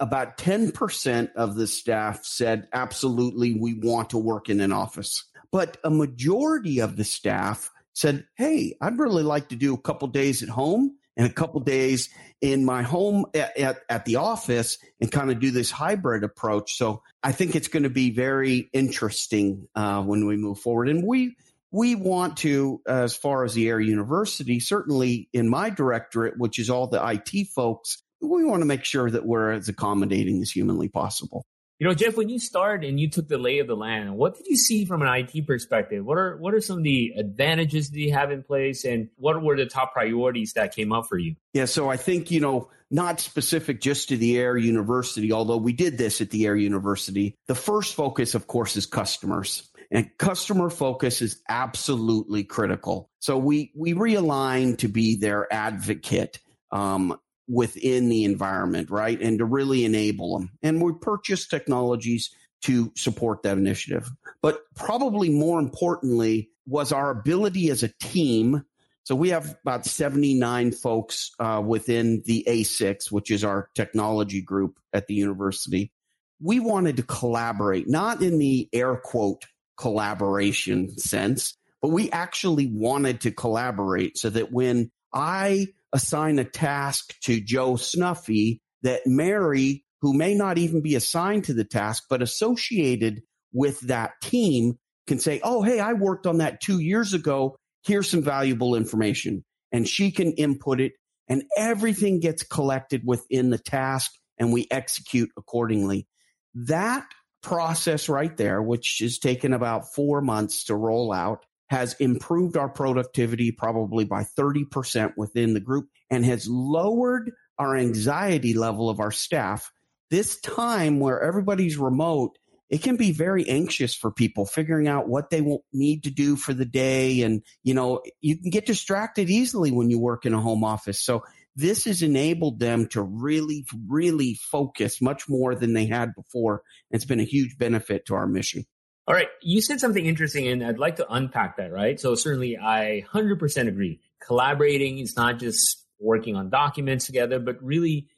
about 0.00 0.36
10% 0.36 1.32
of 1.34 1.54
the 1.54 1.66
staff 1.66 2.24
said 2.24 2.68
absolutely 2.72 3.54
we 3.54 3.74
want 3.74 4.10
to 4.10 4.18
work 4.18 4.48
in 4.48 4.60
an 4.60 4.72
office. 4.72 5.24
But 5.52 5.76
a 5.84 5.90
majority 5.90 6.80
of 6.80 6.96
the 6.96 7.04
staff 7.04 7.70
said, 7.92 8.26
Hey, 8.36 8.76
I'd 8.80 8.98
really 8.98 9.22
like 9.22 9.50
to 9.50 9.56
do 9.56 9.74
a 9.74 9.80
couple 9.80 10.08
days 10.08 10.42
at 10.42 10.48
home 10.48 10.96
and 11.16 11.26
a 11.26 11.32
couple 11.32 11.60
days 11.60 12.08
in 12.40 12.64
my 12.64 12.82
home 12.82 13.26
at, 13.34 13.56
at, 13.58 13.78
at 13.88 14.04
the 14.04 14.16
office 14.16 14.78
and 15.00 15.10
kind 15.10 15.30
of 15.30 15.40
do 15.40 15.50
this 15.50 15.70
hybrid 15.70 16.24
approach. 16.24 16.76
So 16.76 17.02
I 17.22 17.32
think 17.32 17.54
it's 17.54 17.68
going 17.68 17.82
to 17.82 17.90
be 17.90 18.10
very 18.10 18.70
interesting 18.72 19.68
uh, 19.74 20.02
when 20.02 20.26
we 20.26 20.36
move 20.36 20.58
forward. 20.58 20.88
And 20.88 21.06
we, 21.06 21.36
we 21.70 21.94
want 21.94 22.38
to, 22.38 22.80
as 22.86 23.14
far 23.14 23.44
as 23.44 23.54
the 23.54 23.68
Air 23.68 23.80
University, 23.80 24.60
certainly 24.60 25.28
in 25.32 25.48
my 25.48 25.70
directorate, 25.70 26.38
which 26.38 26.58
is 26.58 26.70
all 26.70 26.86
the 26.86 27.04
IT 27.06 27.48
folks, 27.48 28.02
we 28.20 28.44
want 28.44 28.62
to 28.62 28.66
make 28.66 28.84
sure 28.84 29.10
that 29.10 29.24
we're 29.24 29.52
as 29.52 29.68
accommodating 29.68 30.40
as 30.42 30.50
humanly 30.50 30.88
possible. 30.88 31.44
You 31.80 31.88
know, 31.88 31.94
Jeff, 31.94 32.14
when 32.14 32.28
you 32.28 32.38
started 32.38 32.86
and 32.86 33.00
you 33.00 33.08
took 33.08 33.26
the 33.26 33.38
lay 33.38 33.58
of 33.58 33.66
the 33.66 33.74
land, 33.74 34.14
what 34.14 34.36
did 34.36 34.46
you 34.46 34.56
see 34.56 34.84
from 34.84 35.00
an 35.00 35.08
IT 35.08 35.46
perspective? 35.46 36.04
What 36.04 36.18
are 36.18 36.36
what 36.36 36.52
are 36.52 36.60
some 36.60 36.76
of 36.76 36.84
the 36.84 37.14
advantages 37.16 37.88
that 37.88 37.98
you 37.98 38.12
have 38.12 38.30
in 38.30 38.42
place, 38.42 38.84
and 38.84 39.08
what 39.16 39.42
were 39.42 39.56
the 39.56 39.64
top 39.64 39.94
priorities 39.94 40.52
that 40.52 40.74
came 40.74 40.92
up 40.92 41.06
for 41.08 41.16
you? 41.16 41.36
Yeah, 41.54 41.64
so 41.64 41.88
I 41.88 41.96
think 41.96 42.30
you 42.30 42.38
know, 42.38 42.68
not 42.90 43.18
specific 43.18 43.80
just 43.80 44.10
to 44.10 44.18
the 44.18 44.38
Air 44.38 44.58
University, 44.58 45.32
although 45.32 45.56
we 45.56 45.72
did 45.72 45.96
this 45.96 46.20
at 46.20 46.28
the 46.28 46.44
Air 46.44 46.54
University. 46.54 47.34
The 47.46 47.54
first 47.54 47.94
focus, 47.94 48.34
of 48.34 48.46
course, 48.46 48.76
is 48.76 48.84
customers. 48.84 49.66
And 49.90 50.10
customer 50.18 50.68
focus 50.68 51.22
is 51.22 51.42
absolutely 51.48 52.44
critical. 52.44 53.08
So 53.20 53.38
we 53.38 53.72
we 53.74 53.94
realign 53.94 54.76
to 54.78 54.88
be 54.88 55.16
their 55.16 55.50
advocate. 55.50 56.40
Um, 56.70 57.18
within 57.50 58.08
the 58.08 58.24
environment, 58.24 58.90
right? 58.90 59.20
And 59.20 59.38
to 59.38 59.44
really 59.44 59.84
enable 59.84 60.38
them. 60.38 60.50
And 60.62 60.80
we 60.80 60.92
purchase 60.92 61.48
technologies 61.48 62.30
to 62.62 62.92
support 62.96 63.42
that 63.42 63.58
initiative. 63.58 64.10
But 64.40 64.60
probably 64.76 65.30
more 65.30 65.58
importantly 65.58 66.50
was 66.66 66.92
our 66.92 67.10
ability 67.10 67.70
as 67.70 67.82
a 67.82 67.92
team. 68.00 68.64
So 69.04 69.14
we 69.16 69.30
have 69.30 69.56
about 69.62 69.86
79 69.86 70.72
folks 70.72 71.32
uh, 71.40 71.62
within 71.64 72.22
the 72.26 72.44
A6, 72.46 73.10
which 73.10 73.30
is 73.30 73.42
our 73.42 73.68
technology 73.74 74.42
group 74.42 74.78
at 74.92 75.06
the 75.06 75.14
university. 75.14 75.92
We 76.40 76.60
wanted 76.60 76.98
to 76.98 77.02
collaborate, 77.02 77.88
not 77.88 78.22
in 78.22 78.38
the 78.38 78.68
air 78.72 78.96
quote 78.96 79.46
collaboration 79.76 80.96
sense, 80.98 81.56
but 81.82 81.88
we 81.88 82.10
actually 82.10 82.66
wanted 82.66 83.22
to 83.22 83.30
collaborate 83.30 84.18
so 84.18 84.30
that 84.30 84.52
when 84.52 84.90
I 85.12 85.68
assign 85.92 86.38
a 86.38 86.44
task 86.44 87.14
to 87.22 87.40
Joe 87.40 87.76
Snuffy 87.76 88.60
that 88.82 89.06
Mary, 89.06 89.84
who 90.00 90.14
may 90.14 90.34
not 90.34 90.58
even 90.58 90.80
be 90.80 90.94
assigned 90.94 91.44
to 91.44 91.54
the 91.54 91.64
task, 91.64 92.04
but 92.08 92.22
associated 92.22 93.22
with 93.52 93.80
that 93.80 94.12
team, 94.22 94.78
can 95.06 95.18
say, 95.18 95.40
Oh, 95.42 95.62
hey, 95.62 95.80
I 95.80 95.92
worked 95.94 96.26
on 96.26 96.38
that 96.38 96.60
two 96.60 96.78
years 96.78 97.14
ago. 97.14 97.56
Here's 97.84 98.08
some 98.08 98.22
valuable 98.22 98.74
information. 98.74 99.44
And 99.72 99.88
she 99.88 100.10
can 100.10 100.32
input 100.32 100.80
it, 100.80 100.92
and 101.28 101.44
everything 101.56 102.20
gets 102.20 102.42
collected 102.42 103.02
within 103.04 103.50
the 103.50 103.58
task, 103.58 104.10
and 104.38 104.52
we 104.52 104.66
execute 104.70 105.30
accordingly. 105.36 106.08
That 106.54 107.06
process 107.42 108.08
right 108.08 108.36
there, 108.36 108.60
which 108.60 108.98
has 109.00 109.18
taken 109.18 109.52
about 109.52 109.94
four 109.94 110.20
months 110.20 110.64
to 110.64 110.74
roll 110.74 111.12
out, 111.12 111.44
has 111.70 111.94
improved 111.94 112.56
our 112.56 112.68
productivity 112.68 113.52
probably 113.52 114.04
by 114.04 114.24
30% 114.24 115.12
within 115.16 115.54
the 115.54 115.60
group 115.60 115.86
and 116.10 116.24
has 116.24 116.48
lowered 116.48 117.30
our 117.58 117.76
anxiety 117.76 118.54
level 118.54 118.90
of 118.90 118.98
our 118.98 119.12
staff. 119.12 119.70
This 120.10 120.40
time 120.40 120.98
where 120.98 121.22
everybody's 121.22 121.78
remote, 121.78 122.36
it 122.70 122.82
can 122.82 122.96
be 122.96 123.12
very 123.12 123.48
anxious 123.48 123.94
for 123.94 124.10
people 124.10 124.46
figuring 124.46 124.88
out 124.88 125.08
what 125.08 125.30
they 125.30 125.40
will 125.40 125.64
need 125.72 126.02
to 126.04 126.10
do 126.10 126.34
for 126.34 126.52
the 126.52 126.64
day. 126.64 127.22
And, 127.22 127.42
you 127.62 127.74
know, 127.74 128.02
you 128.20 128.36
can 128.36 128.50
get 128.50 128.66
distracted 128.66 129.30
easily 129.30 129.70
when 129.70 129.90
you 129.90 130.00
work 130.00 130.26
in 130.26 130.34
a 130.34 130.40
home 130.40 130.64
office. 130.64 131.00
So 131.00 131.22
this 131.54 131.84
has 131.84 132.02
enabled 132.02 132.58
them 132.58 132.88
to 132.88 133.00
really, 133.00 133.64
really 133.88 134.34
focus 134.34 135.00
much 135.00 135.28
more 135.28 135.54
than 135.54 135.72
they 135.72 135.86
had 135.86 136.16
before. 136.16 136.62
It's 136.90 137.04
been 137.04 137.20
a 137.20 137.24
huge 137.24 137.58
benefit 137.58 138.06
to 138.06 138.14
our 138.16 138.26
mission. 138.26 138.64
All 139.06 139.14
right. 139.14 139.28
You 139.42 139.60
said 139.60 139.80
something 139.80 140.04
interesting 140.04 140.46
and 140.46 140.64
I'd 140.64 140.78
like 140.78 140.96
to 140.96 141.12
unpack 141.12 141.56
that, 141.56 141.72
right? 141.72 141.98
So 141.98 142.14
certainly 142.14 142.56
I 142.56 143.02
100% 143.12 143.68
agree. 143.68 144.00
Collaborating 144.24 144.98
is 144.98 145.16
not 145.16 145.38
just 145.38 145.84
working 145.98 146.36
on 146.36 146.50
documents 146.50 147.06
together, 147.06 147.38
but 147.38 147.62
really 147.62 148.08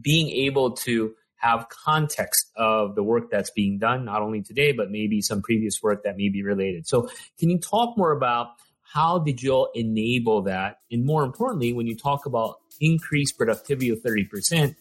being 0.00 0.28
able 0.28 0.72
to 0.72 1.14
have 1.36 1.68
context 1.68 2.50
of 2.56 2.94
the 2.94 3.02
work 3.02 3.30
that's 3.30 3.50
being 3.50 3.78
done, 3.78 4.04
not 4.04 4.22
only 4.22 4.42
today, 4.42 4.72
but 4.72 4.90
maybe 4.90 5.20
some 5.20 5.42
previous 5.42 5.82
work 5.82 6.04
that 6.04 6.16
may 6.16 6.28
be 6.28 6.42
related. 6.42 6.86
So 6.86 7.08
can 7.38 7.50
you 7.50 7.58
talk 7.58 7.96
more 7.96 8.12
about 8.12 8.48
how 8.82 9.18
did 9.18 9.42
you 9.42 9.52
all 9.52 9.70
enable 9.74 10.42
that? 10.42 10.78
And 10.90 11.04
more 11.04 11.24
importantly, 11.24 11.72
when 11.72 11.86
you 11.86 11.96
talk 11.96 12.26
about 12.26 12.56
increased 12.80 13.36
productivity 13.36 13.90
of 13.90 13.98
30%, 14.02 14.74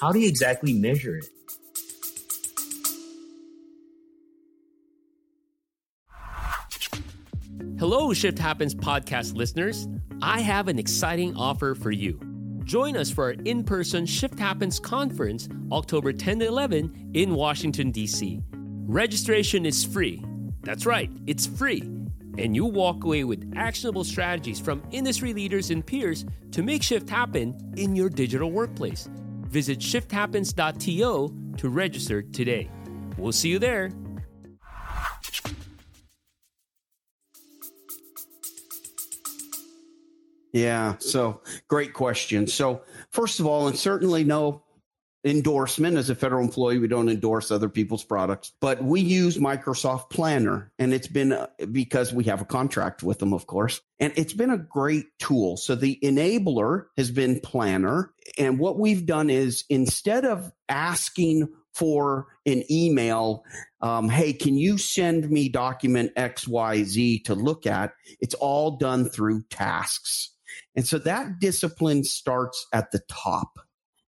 how 0.00 0.12
do 0.12 0.18
you 0.18 0.28
exactly 0.28 0.72
measure 0.72 1.16
it? 1.16 1.26
Hello, 7.86 8.14
Shift 8.14 8.38
Happens 8.38 8.74
podcast 8.74 9.36
listeners. 9.36 9.88
I 10.22 10.40
have 10.40 10.68
an 10.68 10.78
exciting 10.78 11.36
offer 11.36 11.74
for 11.74 11.90
you. 11.90 12.18
Join 12.64 12.96
us 12.96 13.10
for 13.10 13.24
our 13.24 13.32
in 13.44 13.62
person 13.62 14.06
Shift 14.06 14.38
Happens 14.38 14.80
conference 14.80 15.50
October 15.70 16.10
10 16.10 16.38
to 16.38 16.46
11 16.46 17.10
in 17.12 17.34
Washington, 17.34 17.90
D.C. 17.90 18.40
Registration 18.86 19.66
is 19.66 19.84
free. 19.84 20.24
That's 20.62 20.86
right, 20.86 21.10
it's 21.26 21.44
free. 21.44 21.82
And 22.38 22.56
you 22.56 22.64
walk 22.64 23.04
away 23.04 23.24
with 23.24 23.52
actionable 23.54 24.04
strategies 24.04 24.58
from 24.58 24.82
industry 24.90 25.34
leaders 25.34 25.68
and 25.68 25.84
peers 25.84 26.24
to 26.52 26.62
make 26.62 26.82
shift 26.82 27.10
happen 27.10 27.54
in 27.76 27.94
your 27.94 28.08
digital 28.08 28.50
workplace. 28.50 29.10
Visit 29.48 29.80
shifthappens.to 29.80 31.58
to 31.58 31.68
register 31.68 32.22
today. 32.22 32.70
We'll 33.18 33.32
see 33.32 33.50
you 33.50 33.58
there. 33.58 33.90
Yeah. 40.54 40.94
So 41.00 41.40
great 41.66 41.94
question. 41.94 42.46
So 42.46 42.82
first 43.10 43.40
of 43.40 43.46
all, 43.46 43.66
and 43.66 43.76
certainly 43.76 44.22
no 44.22 44.62
endorsement 45.24 45.96
as 45.96 46.10
a 46.10 46.14
federal 46.14 46.44
employee, 46.44 46.78
we 46.78 46.86
don't 46.86 47.08
endorse 47.08 47.50
other 47.50 47.68
people's 47.68 48.04
products, 48.04 48.52
but 48.60 48.82
we 48.82 49.00
use 49.00 49.36
Microsoft 49.36 50.10
Planner 50.10 50.70
and 50.78 50.94
it's 50.94 51.08
been 51.08 51.32
uh, 51.32 51.48
because 51.72 52.12
we 52.12 52.24
have 52.24 52.40
a 52.40 52.44
contract 52.44 53.02
with 53.02 53.18
them, 53.18 53.32
of 53.32 53.48
course, 53.48 53.80
and 53.98 54.12
it's 54.14 54.32
been 54.32 54.50
a 54.50 54.58
great 54.58 55.06
tool. 55.18 55.56
So 55.56 55.74
the 55.74 55.98
enabler 56.04 56.84
has 56.96 57.10
been 57.10 57.40
Planner. 57.40 58.12
And 58.38 58.60
what 58.60 58.78
we've 58.78 59.04
done 59.04 59.30
is 59.30 59.64
instead 59.68 60.24
of 60.24 60.52
asking 60.68 61.48
for 61.72 62.28
an 62.46 62.62
email, 62.70 63.42
um, 63.80 64.08
hey, 64.08 64.32
can 64.32 64.56
you 64.56 64.78
send 64.78 65.28
me 65.28 65.48
document 65.48 66.14
XYZ 66.14 67.24
to 67.24 67.34
look 67.34 67.66
at? 67.66 67.92
It's 68.20 68.34
all 68.34 68.76
done 68.76 69.08
through 69.08 69.42
tasks. 69.50 70.30
And 70.74 70.86
so 70.86 70.98
that 70.98 71.38
discipline 71.40 72.04
starts 72.04 72.66
at 72.72 72.90
the 72.90 73.00
top 73.08 73.58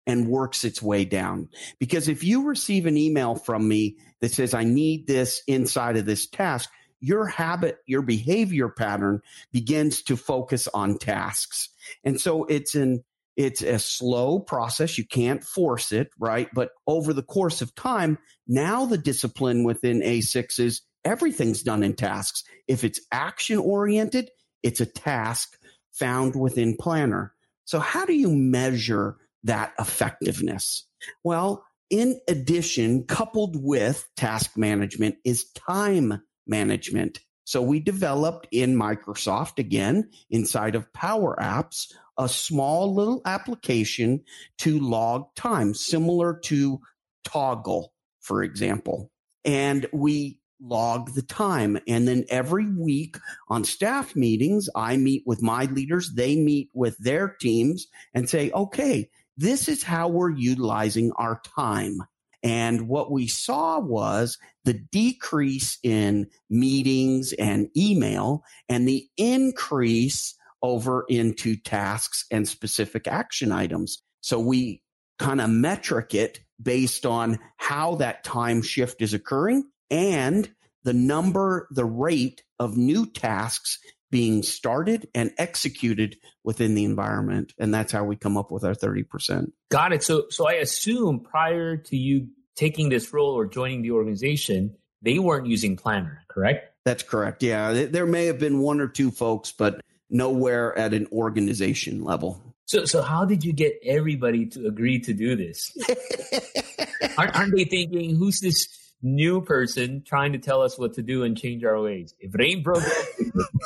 and 0.07 0.29
works 0.29 0.65
its 0.65 0.83
way 0.83 1.05
down. 1.05 1.49
Because 1.79 2.09
if 2.09 2.23
you 2.23 2.45
receive 2.45 2.87
an 2.87 2.97
email 2.97 3.35
from 3.35 3.67
me 3.67 3.97
that 4.21 4.33
says, 4.33 4.55
I 4.55 4.65
need 4.65 5.07
this 5.07 5.43
inside 5.47 5.97
of 5.97 6.05
this 6.05 6.27
task, 6.27 6.71
your 7.01 7.27
habit, 7.27 7.79
your 7.87 8.03
behavior 8.03 8.69
pattern 8.69 9.21
begins 9.53 10.03
to 10.03 10.17
focus 10.17 10.69
on 10.73 10.99
tasks. 10.99 11.69
And 12.03 12.21
so 12.21 12.45
it's 12.45 12.75
an, 12.75 13.05
it's 13.37 13.63
a 13.63 13.79
slow 13.79 14.39
process. 14.41 14.97
You 14.97 15.07
can't 15.07 15.45
force 15.45 15.93
it, 15.93 16.11
right? 16.19 16.49
But 16.55 16.71
over 16.87 17.13
the 17.13 17.23
course 17.23 17.63
of 17.63 17.75
time, 17.75 18.19
now 18.47 18.87
the 18.87 18.99
discipline 18.99 19.65
within 19.65 20.01
A6 20.01 20.61
is 20.61 20.83
everything's 21.05 21.63
done 21.63 21.83
in 21.83 21.95
tasks. 21.95 22.45
If 22.69 22.85
it's 22.85 23.01
action 23.13 23.59
oriented, 23.59 24.31
it's 24.63 24.81
a 24.81 24.87
task 24.87 25.59
found 25.99 26.37
within 26.37 26.77
Planner. 26.77 27.35
So 27.65 27.79
how 27.79 28.05
do 28.05 28.13
you 28.13 28.31
measure 28.31 29.17
that 29.45 29.73
effectiveness? 29.79 30.87
Well, 31.23 31.65
in 31.91 32.21
addition, 32.29 33.05
coupled 33.05 33.63
with 33.63 34.09
task 34.17 34.57
management 34.57 35.17
is 35.25 35.51
time 35.53 36.23
management. 36.47 37.21
So 37.45 37.61
we 37.63 37.79
developed 37.81 38.49
in 38.51 38.75
Microsoft 38.75 39.59
again 39.59 40.11
inside 40.31 40.75
of 40.75 40.93
Power 40.93 41.37
Apps 41.41 41.93
a 42.17 42.29
small 42.29 42.95
little 42.95 43.21
application 43.25 44.23
to 44.59 44.79
log 44.79 45.35
time, 45.35 45.75
similar 45.75 46.39
to 46.45 46.81
Toggl, 47.27 47.89
for 48.21 48.43
example. 48.43 49.11
And 49.45 49.87
we 49.93 50.41
log 50.65 51.15
the 51.15 51.23
time. 51.23 51.79
And 51.87 52.09
then 52.09 52.25
every 52.29 52.67
week 52.67 53.17
on 53.49 53.65
staff 53.65 54.17
meetings, 54.17 54.69
I 54.75 54.97
meet 54.97 55.23
with 55.27 55.43
my 55.43 55.67
leaders, 55.67 56.13
they 56.15 56.37
meet 56.37 56.71
with 56.75 56.97
their 56.99 57.29
teams 57.29 57.87
and 58.15 58.29
say, 58.29 58.51
okay, 58.53 59.11
this 59.37 59.69
is 59.69 59.83
how 59.83 60.09
we're 60.09 60.31
utilizing 60.31 61.13
our 61.13 61.41
time. 61.57 61.99
And 62.43 62.89
what 62.89 63.11
we 63.11 63.27
saw 63.27 63.81
was 63.81 64.39
the 64.65 64.75
decrease 64.75 65.79
in 65.83 66.29
meetings 66.51 67.33
and 67.33 67.69
email 67.77 68.45
and 68.69 68.87
the 68.87 69.07
increase 69.17 70.37
over 70.63 71.05
into 71.09 71.57
tasks 71.57 72.27
and 72.31 72.47
specific 72.47 73.07
action 73.07 73.51
items. 73.51 74.03
So 74.21 74.39
we 74.39 74.83
kind 75.19 75.41
of 75.41 75.51
metric 75.51 76.15
it 76.15 76.41
based 76.63 77.07
on 77.07 77.39
how 77.57 77.97
that 77.97 78.25
time 78.25 78.63
shift 78.63 79.03
is 79.03 79.15
occurring 79.15 79.65
and 79.91 80.51
the 80.85 80.93
number, 80.93 81.69
the 81.71 81.85
rate 81.85 82.43
of 82.59 82.77
new 82.77 83.07
tasks 83.07 83.79
being 84.11 84.43
started 84.43 85.09
and 85.15 85.33
executed 85.39 86.17
within 86.45 86.75
the 86.75 86.85
environment. 86.85 87.53
And 87.59 87.75
that's 87.75 87.91
how 87.91 88.05
we 88.05 88.15
come 88.15 88.37
up 88.37 88.53
with 88.53 88.63
our 88.63 88.75
30%. 88.75 89.51
Got 89.71 89.93
it. 89.93 90.05
So, 90.05 90.27
so 90.31 90.47
I 90.47 90.55
assume 90.55 91.21
prior 91.21 91.77
to 91.77 91.97
you 91.97 92.29
taking 92.55 92.91
this 92.91 93.13
role 93.13 93.37
or 93.37 93.47
joining 93.47 93.83
the 93.83 93.91
organization, 93.91 94.77
they 95.03 95.19
weren't 95.19 95.49
using 95.49 95.77
Planner, 95.77 96.23
correct? 96.29 96.73
That's 96.85 97.03
correct. 97.03 97.43
Yeah. 97.43 97.87
There 97.87 98.07
may 98.07 98.27
have 98.27 98.39
been 98.39 98.61
one 98.61 98.81
or 98.81 98.87
two 98.87 99.11
folks, 99.11 99.51
but 99.51 99.81
nowhere 100.11 100.79
at 100.79 100.95
an 100.95 101.09
organization 101.11 102.05
level. 102.05 102.55
So, 102.67 102.85
so 102.85 103.03
how 103.03 103.25
did 103.25 103.45
you 103.45 103.53
get 103.53 103.75
everybody 103.85 104.47
to 104.47 104.67
agree 104.67 105.01
to 105.01 105.13
do 105.13 105.35
this? 105.35 105.77
aren't, 107.19 107.35
aren't 107.35 107.57
they 107.57 107.65
thinking, 107.65 108.17
who's 108.17 108.41
this 108.41 108.69
new 109.05 109.41
person 109.41 110.03
trying 110.05 110.33
to 110.33 110.39
tell 110.39 110.63
us 110.63 110.79
what 110.79 110.95
to 110.95 111.03
do 111.03 111.23
and 111.23 111.37
change 111.37 111.63
our 111.63 111.81
ways. 111.81 112.15
If 112.19 112.35
it 112.35 112.41
ain't 112.41 112.65
broken, 112.65 112.91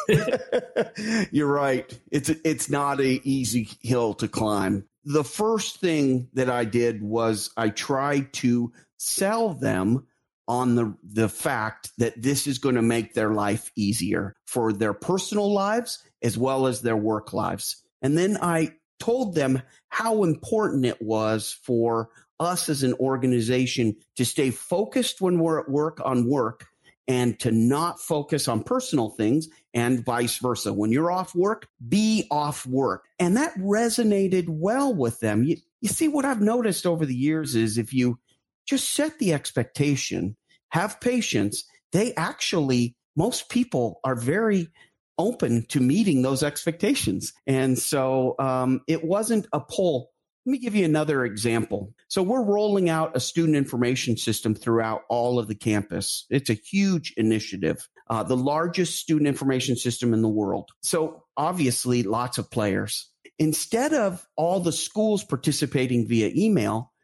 you're 1.31 1.47
right. 1.47 1.99
It's 2.11 2.29
it's 2.29 2.69
not 2.69 3.01
a 3.01 3.21
easy 3.27 3.69
hill 3.81 4.15
to 4.15 4.29
climb. 4.29 4.85
The 5.05 5.25
first 5.25 5.81
thing 5.81 6.29
that 6.35 6.51
I 6.51 6.65
did 6.65 7.03
was 7.03 7.51
I 7.57 7.71
tried 7.71 8.33
to 8.35 8.73
sell 8.99 9.55
them 9.55 10.07
on 10.49 10.75
the 10.75 10.97
the 11.03 11.29
fact 11.29 11.93
that 11.99 12.21
this 12.21 12.47
is 12.47 12.59
going 12.59 12.75
to 12.75 12.83
make 12.83 13.15
their 13.15 13.33
life 13.33 13.71
easier 13.77 14.35
for 14.47 14.73
their 14.73 14.95
personal 14.95 15.53
lives 15.53 16.03
as 16.23 16.37
well 16.37 16.67
as 16.67 16.83
their 16.83 16.97
work 16.97 17.33
lives. 17.33 17.83
And 18.03 18.19
then 18.19 18.39
I 18.41 18.73
told 18.99 19.35
them 19.35 19.63
how 19.89 20.25
important 20.25 20.85
it 20.85 21.01
was 21.01 21.57
for 21.63 22.11
us 22.41 22.69
as 22.69 22.83
an 22.83 22.95
organization 22.95 23.97
to 24.17 24.25
stay 24.25 24.51
focused 24.51 25.21
when 25.21 25.39
we're 25.39 25.61
at 25.61 25.69
work 25.69 26.01
on 26.05 26.29
work 26.29 26.67
and 27.09 27.39
to 27.41 27.51
not 27.51 27.99
focus 27.99 28.49
on 28.49 28.63
personal 28.63 29.11
things 29.11 29.49
and 29.73 30.05
vice 30.05 30.37
versa. 30.39 30.73
When 30.73 30.93
you're 30.93 31.11
off 31.11 31.35
work, 31.35 31.67
be 31.89 32.27
off 32.31 32.67
work. 32.67 33.07
And 33.19 33.37
that 33.37 33.55
resonated 33.57 34.45
well 34.49 34.95
with 34.95 35.19
them. 35.21 35.43
You, 35.43 35.57
you 35.81 35.89
see, 35.89 36.09
what 36.09 36.27
I've 36.27 36.43
noticed 36.43 36.87
over 36.87 37.07
the 37.07 37.17
years 37.17 37.55
is 37.55 37.79
if 37.79 37.95
you 37.95 38.19
just 38.67 38.91
set 38.91 39.19
the 39.19 39.33
expectation, 39.33 40.37
have 40.69 41.01
patience, 41.01 41.65
they 41.93 42.13
actually, 42.15 42.95
most 43.17 43.49
people 43.49 44.01
are 44.05 44.15
very 44.15 44.69
open 45.17 45.65
to 45.67 45.81
meeting 45.81 46.21
those 46.23 46.43
expectations. 46.43 47.33
And 47.47 47.79
so 47.79 48.35
um, 48.39 48.83
it 48.87 49.03
wasn't 49.03 49.47
a 49.53 49.61
pull 49.61 50.11
let 50.49 50.53
me 50.53 50.59
give 50.61 50.75
you 50.75 50.87
another 50.87 51.27
example. 51.27 51.93
So 52.09 52.23
we're 52.23 52.43
rolling 52.43 52.89
out 52.89 53.15
a 53.15 53.21
student 53.21 53.55
information 53.55 54.17
system 54.17 54.55
throughout 54.55 55.03
all 55.11 55.39
of 55.39 55.47
the 55.47 55.55
campus. 55.55 56.25
It's 56.31 56.49
a 56.49 56.55
huge 56.55 57.13
initiative, 57.19 57.87
uh, 58.09 58.23
the 58.23 58.35
largest 58.35 58.99
student 58.99 59.29
information 59.29 59.77
system 59.77 60.15
in 60.15 60.23
the 60.23 60.29
world. 60.29 60.71
So 60.83 61.25
obviously 61.37 62.03
lots 62.03 62.39
of 62.39 62.51
players. 62.51 63.11
Instead 63.39 63.93
of 63.93 64.27
all 64.37 64.61
the 64.61 64.73
schools 64.73 65.23
participating 65.23 66.09
via 66.09 66.31
email, 66.35 66.95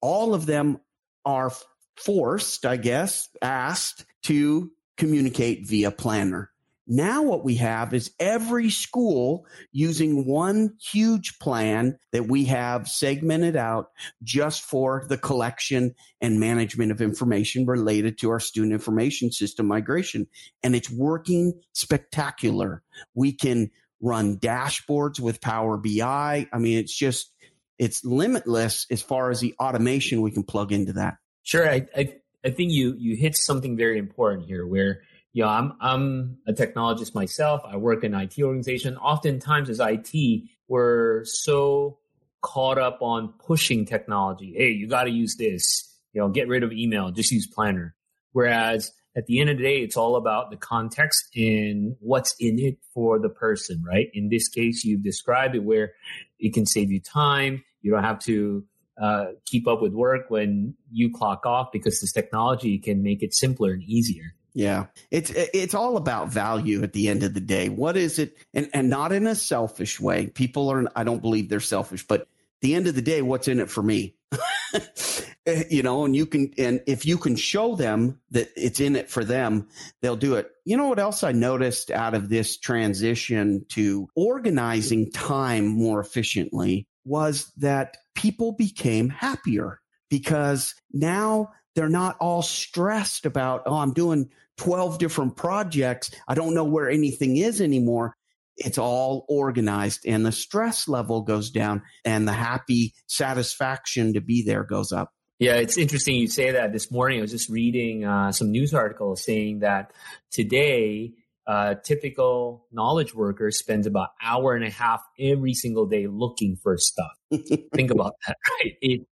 all 0.00 0.34
of 0.34 0.46
them 0.46 0.80
are 1.24 1.52
forced, 1.96 2.66
I 2.66 2.76
guess, 2.76 3.28
asked 3.40 4.04
to 4.24 4.72
communicate 4.96 5.64
via 5.64 5.92
planner. 5.92 6.49
Now 6.92 7.22
what 7.22 7.44
we 7.44 7.54
have 7.54 7.94
is 7.94 8.10
every 8.18 8.68
school 8.68 9.46
using 9.70 10.26
one 10.26 10.74
huge 10.82 11.38
plan 11.38 11.96
that 12.10 12.26
we 12.26 12.46
have 12.46 12.88
segmented 12.88 13.54
out 13.54 13.92
just 14.24 14.62
for 14.62 15.06
the 15.08 15.16
collection 15.16 15.94
and 16.20 16.40
management 16.40 16.90
of 16.90 17.00
information 17.00 17.64
related 17.64 18.18
to 18.18 18.30
our 18.30 18.40
student 18.40 18.72
information 18.72 19.30
system 19.30 19.68
migration. 19.68 20.26
And 20.64 20.74
it's 20.74 20.90
working 20.90 21.60
spectacular. 21.74 22.82
We 23.14 23.34
can 23.34 23.70
run 24.00 24.38
dashboards 24.38 25.20
with 25.20 25.40
Power 25.40 25.76
BI. 25.76 26.48
I 26.52 26.58
mean, 26.58 26.76
it's 26.76 26.96
just, 26.96 27.32
it's 27.78 28.04
limitless 28.04 28.88
as 28.90 29.00
far 29.00 29.30
as 29.30 29.38
the 29.38 29.54
automation 29.60 30.22
we 30.22 30.32
can 30.32 30.42
plug 30.42 30.72
into 30.72 30.94
that. 30.94 31.18
Sure. 31.44 31.70
I, 31.70 31.86
I, 31.96 32.16
I 32.44 32.50
think 32.50 32.72
you, 32.72 32.96
you 32.98 33.14
hit 33.14 33.36
something 33.36 33.76
very 33.76 33.98
important 33.98 34.48
here 34.48 34.66
where 34.66 35.02
you 35.32 35.44
know, 35.44 35.48
I'm 35.48 35.72
I'm 35.80 36.38
a 36.46 36.52
technologist 36.52 37.14
myself. 37.14 37.62
I 37.64 37.76
work 37.76 38.04
in 38.04 38.14
IT 38.14 38.34
organization. 38.40 38.96
Oftentimes, 38.96 39.70
as 39.70 39.80
IT, 39.80 40.42
we're 40.68 41.24
so 41.24 41.98
caught 42.42 42.78
up 42.78 42.98
on 43.02 43.34
pushing 43.38 43.84
technology. 43.84 44.54
Hey, 44.56 44.70
you 44.70 44.88
got 44.88 45.04
to 45.04 45.10
use 45.10 45.36
this. 45.36 45.86
You 46.12 46.20
know, 46.20 46.28
get 46.28 46.48
rid 46.48 46.62
of 46.62 46.72
email. 46.72 47.10
Just 47.10 47.30
use 47.30 47.46
Planner. 47.46 47.94
Whereas 48.32 48.92
at 49.16 49.26
the 49.26 49.40
end 49.40 49.50
of 49.50 49.58
the 49.58 49.62
day, 49.62 49.82
it's 49.82 49.96
all 49.96 50.16
about 50.16 50.50
the 50.50 50.56
context 50.56 51.28
and 51.36 51.96
what's 52.00 52.34
in 52.38 52.58
it 52.58 52.78
for 52.94 53.18
the 53.18 53.28
person, 53.28 53.82
right? 53.86 54.08
In 54.14 54.28
this 54.28 54.48
case, 54.48 54.84
you've 54.84 55.02
described 55.02 55.54
it 55.54 55.64
where 55.64 55.92
it 56.38 56.54
can 56.54 56.66
save 56.66 56.90
you 56.90 57.00
time. 57.00 57.62
You 57.82 57.92
don't 57.92 58.04
have 58.04 58.20
to 58.20 58.64
uh, 59.00 59.26
keep 59.46 59.66
up 59.66 59.82
with 59.82 59.92
work 59.92 60.26
when 60.28 60.74
you 60.90 61.12
clock 61.12 61.46
off 61.46 61.72
because 61.72 62.00
this 62.00 62.12
technology 62.12 62.78
can 62.78 63.02
make 63.02 63.22
it 63.22 63.34
simpler 63.34 63.72
and 63.72 63.82
easier. 63.82 64.34
Yeah. 64.54 64.86
It's 65.10 65.30
it's 65.34 65.74
all 65.74 65.96
about 65.96 66.28
value 66.28 66.82
at 66.82 66.92
the 66.92 67.08
end 67.08 67.22
of 67.22 67.34
the 67.34 67.40
day. 67.40 67.68
What 67.68 67.96
is 67.96 68.18
it 68.18 68.36
and 68.54 68.68
and 68.72 68.90
not 68.90 69.12
in 69.12 69.26
a 69.26 69.34
selfish 69.34 70.00
way. 70.00 70.26
People 70.26 70.68
are 70.70 70.84
I 70.96 71.04
don't 71.04 71.22
believe 71.22 71.48
they're 71.48 71.60
selfish, 71.60 72.06
but 72.06 72.26
the 72.60 72.74
end 72.74 72.86
of 72.86 72.94
the 72.94 73.02
day 73.02 73.22
what's 73.22 73.48
in 73.48 73.60
it 73.60 73.70
for 73.70 73.82
me? 73.82 74.16
you 75.70 75.82
know, 75.82 76.04
and 76.04 76.14
you 76.14 76.26
can 76.26 76.52
and 76.58 76.82
if 76.86 77.06
you 77.06 77.16
can 77.16 77.36
show 77.36 77.74
them 77.74 78.20
that 78.30 78.50
it's 78.56 78.80
in 78.80 78.96
it 78.96 79.08
for 79.08 79.24
them, 79.24 79.68
they'll 80.02 80.16
do 80.16 80.34
it. 80.34 80.50
You 80.64 80.76
know 80.76 80.88
what 80.88 80.98
else 80.98 81.22
I 81.22 81.32
noticed 81.32 81.90
out 81.90 82.14
of 82.14 82.28
this 82.28 82.56
transition 82.58 83.64
to 83.70 84.08
organizing 84.14 85.10
time 85.10 85.66
more 85.66 86.00
efficiently 86.00 86.86
was 87.04 87.50
that 87.58 87.96
people 88.14 88.52
became 88.52 89.08
happier 89.08 89.80
because 90.10 90.74
now 90.92 91.52
they're 91.74 91.88
not 91.88 92.16
all 92.20 92.42
stressed 92.42 93.26
about, 93.26 93.62
oh, 93.66 93.76
I'm 93.76 93.92
doing 93.92 94.30
12 94.58 94.98
different 94.98 95.36
projects. 95.36 96.10
I 96.28 96.34
don't 96.34 96.54
know 96.54 96.64
where 96.64 96.90
anything 96.90 97.36
is 97.36 97.60
anymore. 97.60 98.16
It's 98.56 98.78
all 98.78 99.24
organized 99.28 100.06
and 100.06 100.26
the 100.26 100.32
stress 100.32 100.86
level 100.86 101.22
goes 101.22 101.50
down 101.50 101.82
and 102.04 102.28
the 102.28 102.32
happy 102.32 102.94
satisfaction 103.06 104.14
to 104.14 104.20
be 104.20 104.42
there 104.42 104.64
goes 104.64 104.92
up. 104.92 105.12
Yeah, 105.38 105.54
it's 105.54 105.78
interesting 105.78 106.16
you 106.16 106.28
say 106.28 106.50
that. 106.50 106.72
This 106.72 106.90
morning 106.90 107.18
I 107.18 107.22
was 107.22 107.30
just 107.30 107.48
reading 107.48 108.04
uh, 108.04 108.32
some 108.32 108.50
news 108.50 108.74
articles 108.74 109.24
saying 109.24 109.60
that 109.60 109.94
today 110.30 111.14
a 111.46 111.76
typical 111.82 112.66
knowledge 112.70 113.14
worker 113.14 113.50
spends 113.50 113.86
about 113.86 114.10
hour 114.22 114.54
and 114.54 114.64
a 114.64 114.70
half 114.70 115.00
every 115.18 115.54
single 115.54 115.86
day 115.86 116.06
looking 116.06 116.56
for 116.62 116.76
stuff. 116.76 117.12
Think 117.74 117.90
about 117.90 118.14
that, 118.26 118.36
right? 118.52 118.74
It 118.82 119.06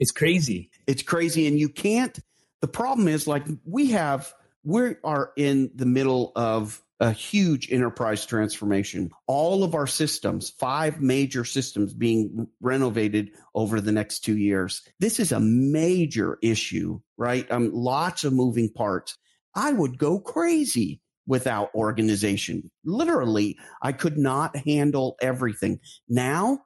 it's 0.00 0.10
crazy. 0.10 0.70
It's 0.86 1.02
crazy. 1.02 1.46
And 1.46 1.58
you 1.58 1.68
can't, 1.68 2.18
the 2.60 2.68
problem 2.68 3.06
is 3.06 3.26
like 3.26 3.46
we 3.64 3.90
have, 3.90 4.32
we 4.64 4.96
are 5.04 5.32
in 5.36 5.70
the 5.74 5.86
middle 5.86 6.32
of 6.34 6.82
a 6.98 7.12
huge 7.12 7.72
enterprise 7.72 8.26
transformation. 8.26 9.10
All 9.26 9.64
of 9.64 9.74
our 9.74 9.86
systems, 9.86 10.50
five 10.50 11.00
major 11.00 11.44
systems 11.44 11.94
being 11.94 12.46
renovated 12.60 13.30
over 13.54 13.80
the 13.80 13.92
next 13.92 14.20
two 14.20 14.36
years. 14.36 14.82
This 14.98 15.18
is 15.18 15.32
a 15.32 15.40
major 15.40 16.38
issue, 16.42 17.00
right? 17.16 17.50
Um, 17.50 17.70
lots 17.72 18.24
of 18.24 18.34
moving 18.34 18.70
parts. 18.70 19.16
I 19.54 19.72
would 19.72 19.98
go 19.98 20.20
crazy 20.20 21.00
without 21.26 21.74
organization. 21.74 22.70
Literally, 22.84 23.56
I 23.80 23.92
could 23.92 24.18
not 24.18 24.56
handle 24.56 25.16
everything. 25.22 25.80
Now 26.08 26.60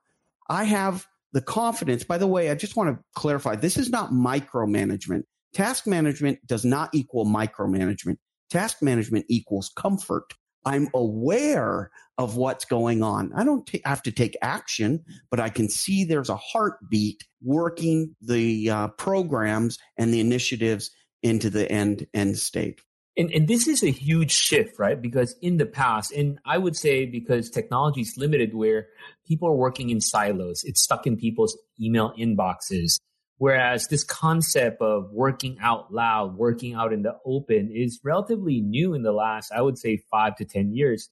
I 0.48 0.64
have 0.64 1.06
the 1.34 1.42
confidence. 1.42 2.04
By 2.04 2.16
the 2.16 2.28
way, 2.28 2.50
I 2.50 2.54
just 2.54 2.76
want 2.76 2.96
to 2.96 3.04
clarify 3.14 3.56
this 3.56 3.76
is 3.76 3.90
not 3.90 4.12
micromanagement. 4.12 5.24
Task 5.52 5.86
management 5.86 6.38
does 6.46 6.64
not 6.64 6.90
equal 6.94 7.26
micromanagement. 7.26 8.16
Task 8.50 8.78
management 8.80 9.26
equals 9.28 9.70
comfort. 9.76 10.32
I'm 10.64 10.88
aware 10.94 11.90
of 12.16 12.36
what's 12.36 12.64
going 12.64 13.02
on. 13.02 13.32
I 13.34 13.44
don't 13.44 13.66
t- 13.66 13.82
have 13.84 14.02
to 14.04 14.12
take 14.12 14.36
action, 14.40 15.04
but 15.30 15.40
I 15.40 15.50
can 15.50 15.68
see 15.68 16.04
there's 16.04 16.30
a 16.30 16.36
heartbeat 16.36 17.22
working 17.42 18.14
the 18.22 18.70
uh, 18.70 18.88
programs 18.88 19.78
and 19.98 20.14
the 20.14 20.20
initiatives 20.20 20.90
into 21.22 21.50
the 21.50 21.70
end 21.70 22.06
end 22.14 22.38
state. 22.38 22.80
And, 23.16 23.30
and 23.30 23.46
this 23.46 23.68
is 23.68 23.82
a 23.82 23.90
huge 23.90 24.32
shift, 24.32 24.78
right? 24.78 25.00
Because 25.00 25.36
in 25.40 25.56
the 25.56 25.66
past, 25.66 26.12
and 26.12 26.38
I 26.44 26.58
would 26.58 26.74
say 26.74 27.06
because 27.06 27.48
technology 27.48 28.00
is 28.00 28.14
limited 28.16 28.54
where 28.54 28.88
people 29.26 29.48
are 29.48 29.54
working 29.54 29.90
in 29.90 30.00
silos, 30.00 30.64
it's 30.64 30.82
stuck 30.82 31.06
in 31.06 31.16
people's 31.16 31.56
email 31.80 32.12
inboxes. 32.18 32.98
Whereas 33.38 33.86
this 33.88 34.04
concept 34.04 34.80
of 34.80 35.10
working 35.12 35.58
out 35.60 35.92
loud, 35.92 36.36
working 36.36 36.74
out 36.74 36.92
in 36.92 37.02
the 37.02 37.16
open 37.24 37.70
is 37.72 38.00
relatively 38.02 38.60
new 38.60 38.94
in 38.94 39.02
the 39.02 39.12
last, 39.12 39.52
I 39.52 39.60
would 39.60 39.78
say, 39.78 39.98
five 40.10 40.36
to 40.36 40.44
10 40.44 40.72
years. 40.72 41.08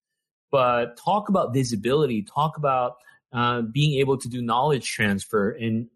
But 0.50 0.96
talk 0.96 1.28
about 1.28 1.54
visibility, 1.54 2.22
talk 2.22 2.56
about 2.56 2.94
uh, 3.32 3.62
being 3.62 3.98
able 4.00 4.18
to 4.18 4.28
do 4.28 4.42
knowledge 4.42 4.88
transfer 4.90 5.50
and 5.50 5.88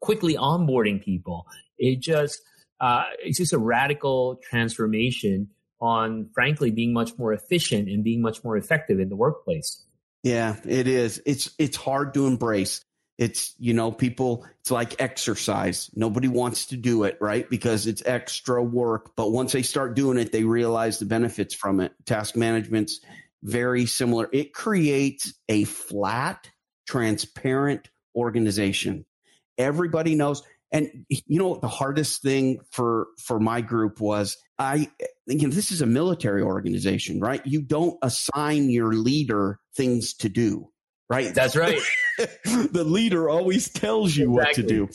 quickly 0.00 0.36
onboarding 0.36 1.02
people. 1.02 1.46
It 1.78 2.00
just, 2.00 2.40
uh, 2.80 3.04
it's 3.22 3.38
just 3.38 3.52
a 3.52 3.58
radical 3.58 4.40
transformation 4.48 5.48
on, 5.80 6.28
frankly, 6.34 6.70
being 6.70 6.92
much 6.92 7.16
more 7.18 7.32
efficient 7.32 7.88
and 7.88 8.04
being 8.04 8.22
much 8.22 8.42
more 8.44 8.56
effective 8.56 9.00
in 9.00 9.08
the 9.08 9.16
workplace. 9.16 9.84
Yeah, 10.22 10.56
it 10.64 10.88
is. 10.88 11.22
It's 11.26 11.50
it's 11.58 11.76
hard 11.76 12.14
to 12.14 12.26
embrace. 12.26 12.82
It's 13.18 13.54
you 13.58 13.74
know 13.74 13.92
people. 13.92 14.46
It's 14.60 14.70
like 14.70 15.00
exercise. 15.00 15.90
Nobody 15.94 16.28
wants 16.28 16.66
to 16.66 16.76
do 16.76 17.04
it, 17.04 17.18
right? 17.20 17.48
Because 17.48 17.86
it's 17.86 18.02
extra 18.04 18.62
work. 18.62 19.12
But 19.16 19.32
once 19.32 19.52
they 19.52 19.62
start 19.62 19.94
doing 19.94 20.18
it, 20.18 20.32
they 20.32 20.44
realize 20.44 20.98
the 20.98 21.04
benefits 21.04 21.54
from 21.54 21.80
it. 21.80 21.92
Task 22.06 22.36
management's 22.36 23.00
very 23.42 23.84
similar. 23.84 24.28
It 24.32 24.54
creates 24.54 25.34
a 25.48 25.64
flat, 25.64 26.48
transparent 26.88 27.90
organization. 28.16 29.04
Everybody 29.58 30.14
knows 30.14 30.42
and 30.74 31.06
you 31.08 31.38
know 31.38 31.54
the 31.54 31.68
hardest 31.68 32.20
thing 32.20 32.60
for 32.70 33.06
for 33.18 33.38
my 33.38 33.60
group 33.60 34.00
was 34.00 34.36
I 34.58 34.90
you 35.26 35.48
know 35.48 35.54
this 35.54 35.72
is 35.72 35.80
a 35.80 35.86
military 35.86 36.42
organization, 36.42 37.20
right? 37.20 37.44
You 37.46 37.62
don't 37.62 37.96
assign 38.02 38.70
your 38.70 38.92
leader 38.92 39.58
things 39.76 40.14
to 40.14 40.28
do, 40.28 40.70
right? 41.08 41.34
That's 41.34 41.56
right. 41.56 41.80
the 42.44 42.84
leader 42.86 43.28
always 43.28 43.68
tells 43.68 44.16
you 44.16 44.38
exactly. 44.38 44.62
what 44.62 44.68
to 44.68 44.74
do. 44.76 44.88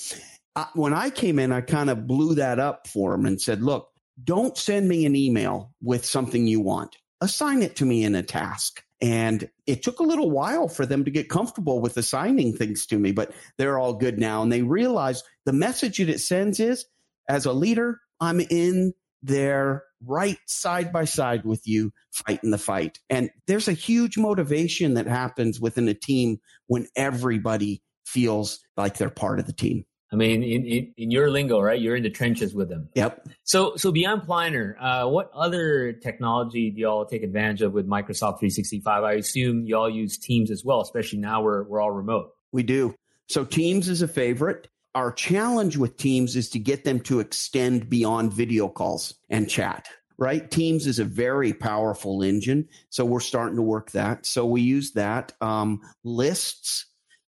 Uh, 0.55 0.65
when 0.73 0.93
I 0.93 1.09
came 1.09 1.39
in, 1.39 1.51
I 1.51 1.61
kind 1.61 1.89
of 1.89 2.07
blew 2.07 2.35
that 2.35 2.59
up 2.59 2.87
for 2.87 3.13
him 3.13 3.25
and 3.25 3.41
said, 3.41 3.61
"Look, 3.61 3.89
don't 4.23 4.57
send 4.57 4.87
me 4.87 5.05
an 5.05 5.15
email 5.15 5.73
with 5.81 6.05
something 6.05 6.47
you 6.47 6.61
want. 6.61 6.95
Assign 7.21 7.61
it 7.61 7.75
to 7.77 7.85
me 7.85 8.03
in 8.03 8.15
a 8.15 8.23
task." 8.23 8.83
And 9.01 9.49
it 9.65 9.81
took 9.81 9.99
a 9.99 10.03
little 10.03 10.29
while 10.29 10.67
for 10.67 10.85
them 10.85 11.05
to 11.05 11.11
get 11.11 11.29
comfortable 11.29 11.79
with 11.79 11.95
assigning 11.95 12.53
things 12.53 12.85
to 12.87 12.99
me, 12.99 13.13
but 13.13 13.31
they're 13.57 13.79
all 13.79 13.93
good 13.93 14.19
now. 14.19 14.41
And 14.41 14.51
they 14.51 14.61
realize 14.61 15.23
the 15.45 15.53
message 15.53 15.99
that 15.99 16.09
it 16.09 16.19
sends 16.19 16.59
is 16.59 16.85
as 17.29 17.45
a 17.45 17.53
leader, 17.53 18.01
I'm 18.19 18.41
in 18.41 18.93
there 19.21 19.83
right 20.05 20.37
side 20.45 20.91
by 20.91 21.05
side 21.05 21.43
with 21.45 21.67
you 21.67 21.91
fighting 22.11 22.51
the 22.51 22.57
fight. 22.57 22.99
And 23.09 23.29
there's 23.47 23.67
a 23.67 23.73
huge 23.73 24.17
motivation 24.17 24.93
that 24.93 25.07
happens 25.07 25.59
within 25.59 25.87
a 25.87 25.93
team 25.93 26.39
when 26.67 26.87
everybody 26.95 27.81
feels 28.05 28.59
like 28.77 28.97
they're 28.97 29.09
part 29.09 29.39
of 29.39 29.45
the 29.45 29.53
team. 29.53 29.85
I 30.11 30.15
mean, 30.15 30.41
in, 30.41 30.65
in, 30.65 30.93
in, 30.97 31.11
your 31.11 31.29
lingo, 31.29 31.59
right? 31.59 31.79
You're 31.79 31.95
in 31.95 32.01
the 32.01 32.09
trenches 32.09 32.55
with 32.55 32.67
them. 32.67 32.89
Yep. 32.95 33.27
So, 33.43 33.75
so 33.75 33.91
beyond 33.91 34.23
Planner, 34.23 34.75
uh, 34.79 35.07
what 35.07 35.29
other 35.35 35.93
technology 35.93 36.71
do 36.71 36.81
y'all 36.81 37.05
take 37.05 37.21
advantage 37.21 37.61
of 37.61 37.73
with 37.73 37.87
Microsoft 37.87 38.39
365? 38.39 39.03
I 39.03 39.13
assume 39.13 39.65
y'all 39.67 39.89
use 39.89 40.17
Teams 40.17 40.49
as 40.49 40.65
well, 40.65 40.81
especially 40.81 41.19
now 41.19 41.43
we're, 41.43 41.63
we're 41.63 41.79
all 41.79 41.91
remote. 41.91 42.31
We 42.51 42.63
do. 42.63 42.95
So 43.27 43.45
Teams 43.45 43.87
is 43.87 44.01
a 44.01 44.07
favorite. 44.07 44.67
Our 44.95 45.11
challenge 45.11 45.77
with 45.77 45.97
Teams 45.97 46.35
is 46.35 46.49
to 46.51 46.59
get 46.59 46.83
them 46.83 46.99
to 47.01 47.19
extend 47.19 47.89
beyond 47.89 48.33
video 48.33 48.67
calls 48.67 49.15
and 49.29 49.49
chat 49.49 49.87
right? 50.21 50.51
Teams 50.51 50.85
is 50.85 50.99
a 50.99 51.05
very 51.05 51.53
powerful 51.53 52.23
engine. 52.23 52.67
So 52.89 53.05
we're 53.05 53.21
starting 53.21 53.55
to 53.55 53.61
work 53.61 53.91
that. 53.91 54.25
So 54.25 54.45
we 54.45 54.59
use 54.59 54.91
that. 54.91 55.31
Um, 55.39 55.79
lists 56.03 56.87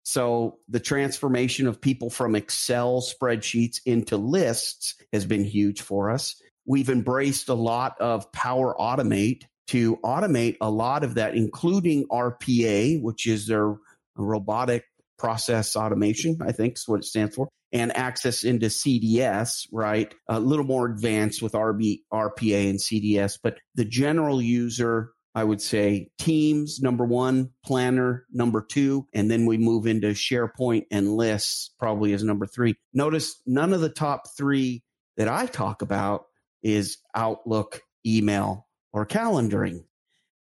so 0.08 0.60
the 0.70 0.80
transformation 0.80 1.66
of 1.66 1.82
people 1.82 2.08
from 2.08 2.34
Excel 2.34 3.02
spreadsheets 3.02 3.80
into 3.84 4.16
lists 4.16 4.94
has 5.12 5.26
been 5.26 5.44
huge 5.44 5.82
for 5.82 6.08
us. 6.08 6.40
We've 6.64 6.88
embraced 6.88 7.50
a 7.50 7.54
lot 7.54 8.00
of 8.00 8.32
Power 8.32 8.74
Automate 8.80 9.42
to 9.66 9.96
automate 9.98 10.56
a 10.62 10.70
lot 10.70 11.04
of 11.04 11.16
that, 11.16 11.34
including 11.34 12.06
RPA, 12.08 13.02
which 13.02 13.26
is 13.26 13.48
their 13.48 13.76
robotic 14.16 14.86
process 15.18 15.76
automation, 15.76 16.38
I 16.40 16.52
think 16.52 16.76
is 16.76 16.88
what 16.88 17.00
it 17.00 17.04
stands 17.04 17.34
for, 17.34 17.48
and 17.72 17.96
access 17.96 18.44
into 18.44 18.66
CDS, 18.66 19.66
right? 19.72 20.14
A 20.28 20.40
little 20.40 20.64
more 20.64 20.86
advanced 20.86 21.42
with 21.42 21.52
RB, 21.52 22.00
RPA 22.12 22.70
and 22.70 22.78
CDS, 22.78 23.38
but 23.42 23.58
the 23.74 23.84
general 23.84 24.40
user 24.40 25.12
I 25.34 25.44
would 25.44 25.62
say 25.62 26.10
Teams, 26.18 26.80
number 26.80 27.04
one, 27.04 27.50
Planner, 27.64 28.26
number 28.32 28.60
two, 28.60 29.06
and 29.14 29.30
then 29.30 29.46
we 29.46 29.56
move 29.56 29.86
into 29.86 30.08
SharePoint 30.08 30.86
and 30.90 31.14
lists 31.14 31.70
probably 31.78 32.12
as 32.12 32.24
number 32.24 32.44
three. 32.44 32.74
Notice 32.92 33.40
none 33.46 33.72
of 33.72 33.80
the 33.80 33.88
top 33.88 34.22
three 34.36 34.82
that 35.16 35.28
I 35.28 35.46
talk 35.46 35.80
about 35.80 36.24
is 36.62 36.98
Outlook, 37.14 37.82
email, 38.04 38.66
or 38.92 39.06
calendaring 39.06 39.84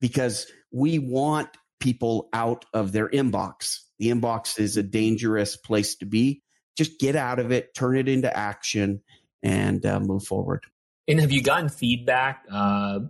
because 0.00 0.46
we 0.72 0.98
want 0.98 1.48
people 1.80 2.30
out 2.32 2.64
of 2.72 2.92
their 2.92 3.08
inbox. 3.08 3.80
The 3.98 4.10
inbox 4.10 4.58
is 4.58 4.76
a 4.76 4.82
dangerous 4.82 5.56
place 5.56 5.96
to 5.96 6.06
be. 6.06 6.42
Just 6.76 6.98
get 6.98 7.16
out 7.16 7.38
of 7.38 7.52
it, 7.52 7.74
turn 7.74 7.96
it 7.96 8.08
into 8.08 8.34
action, 8.36 9.00
and 9.42 9.84
uh, 9.86 10.00
move 10.00 10.24
forward. 10.24 10.64
And 11.08 11.20
have 11.20 11.32
you 11.32 11.42
gotten 11.42 11.68
feedback 11.68 12.44
uh, 12.50 13.00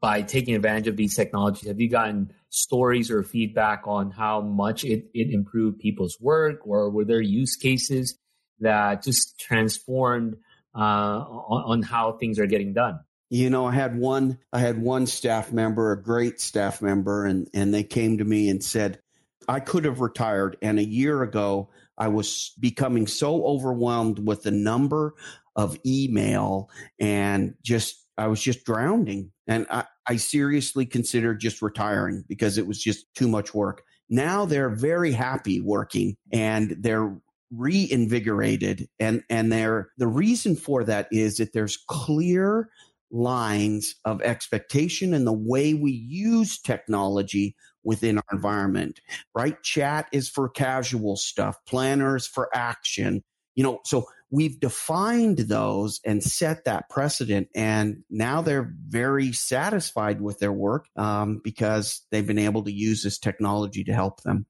by 0.00 0.22
taking 0.22 0.54
advantage 0.54 0.86
of 0.88 0.96
these 0.96 1.14
technologies? 1.14 1.68
Have 1.68 1.80
you 1.80 1.90
gotten 1.90 2.32
stories 2.50 3.10
or 3.10 3.22
feedback 3.22 3.82
on 3.86 4.10
how 4.10 4.40
much 4.40 4.84
it, 4.84 5.06
it 5.12 5.30
improved 5.30 5.78
people's 5.78 6.18
work, 6.20 6.66
or 6.66 6.90
were 6.90 7.04
there 7.04 7.20
use 7.20 7.56
cases 7.56 8.18
that 8.60 9.02
just 9.02 9.38
transformed 9.38 10.36
uh, 10.74 10.78
on, 10.78 11.62
on 11.64 11.82
how 11.82 12.12
things 12.12 12.38
are 12.38 12.46
getting 12.46 12.72
done? 12.72 13.00
You 13.28 13.48
know, 13.50 13.66
I 13.66 13.72
had 13.72 13.96
one, 13.96 14.38
I 14.52 14.58
had 14.58 14.80
one 14.80 15.06
staff 15.06 15.52
member, 15.52 15.92
a 15.92 16.02
great 16.02 16.40
staff 16.40 16.82
member, 16.82 17.24
and, 17.24 17.48
and 17.54 17.72
they 17.72 17.82
came 17.82 18.18
to 18.18 18.24
me 18.24 18.50
and 18.50 18.62
said, 18.62 19.00
I 19.48 19.60
could 19.60 19.84
have 19.84 20.00
retired. 20.00 20.56
And 20.62 20.78
a 20.78 20.84
year 20.84 21.22
ago, 21.22 21.70
I 21.98 22.08
was 22.08 22.52
becoming 22.58 23.06
so 23.06 23.44
overwhelmed 23.44 24.18
with 24.26 24.42
the 24.42 24.50
number 24.50 25.14
of 25.56 25.78
email 25.84 26.70
and 26.98 27.54
just 27.62 28.06
I 28.16 28.26
was 28.26 28.40
just 28.40 28.64
drowning. 28.64 29.32
And 29.46 29.66
I, 29.70 29.84
I 30.06 30.16
seriously 30.16 30.86
considered 30.86 31.40
just 31.40 31.62
retiring 31.62 32.24
because 32.28 32.58
it 32.58 32.66
was 32.66 32.82
just 32.82 33.06
too 33.14 33.28
much 33.28 33.54
work. 33.54 33.82
Now 34.08 34.44
they're 34.44 34.70
very 34.70 35.12
happy 35.12 35.60
working 35.60 36.16
and 36.32 36.76
they're 36.78 37.16
reinvigorated. 37.50 38.88
And, 38.98 39.22
and 39.30 39.52
they're, 39.52 39.90
the 39.98 40.06
reason 40.06 40.56
for 40.56 40.84
that 40.84 41.08
is 41.10 41.36
that 41.36 41.52
there's 41.52 41.78
clear 41.88 42.68
lines 43.10 43.94
of 44.04 44.22
expectation 44.22 45.12
and 45.12 45.26
the 45.26 45.32
way 45.32 45.74
we 45.74 45.92
use 45.92 46.58
technology 46.60 47.54
within 47.84 48.18
our 48.18 48.24
environment, 48.32 49.00
right? 49.34 49.62
Chat 49.62 50.06
is 50.12 50.28
for 50.28 50.48
casual 50.48 51.16
stuff. 51.16 51.58
Planners 51.66 52.26
for 52.26 52.48
action. 52.54 53.22
You 53.54 53.64
know, 53.64 53.80
so 53.84 54.06
we've 54.32 54.58
defined 54.58 55.36
those 55.36 56.00
and 56.04 56.22
set 56.24 56.64
that 56.64 56.88
precedent 56.88 57.48
and 57.54 58.02
now 58.10 58.40
they're 58.40 58.74
very 58.88 59.30
satisfied 59.30 60.20
with 60.20 60.38
their 60.40 60.52
work 60.52 60.86
um, 60.96 61.40
because 61.44 62.04
they've 62.10 62.26
been 62.26 62.38
able 62.38 62.64
to 62.64 62.72
use 62.72 63.04
this 63.04 63.18
technology 63.18 63.84
to 63.84 63.92
help 63.92 64.22
them 64.22 64.46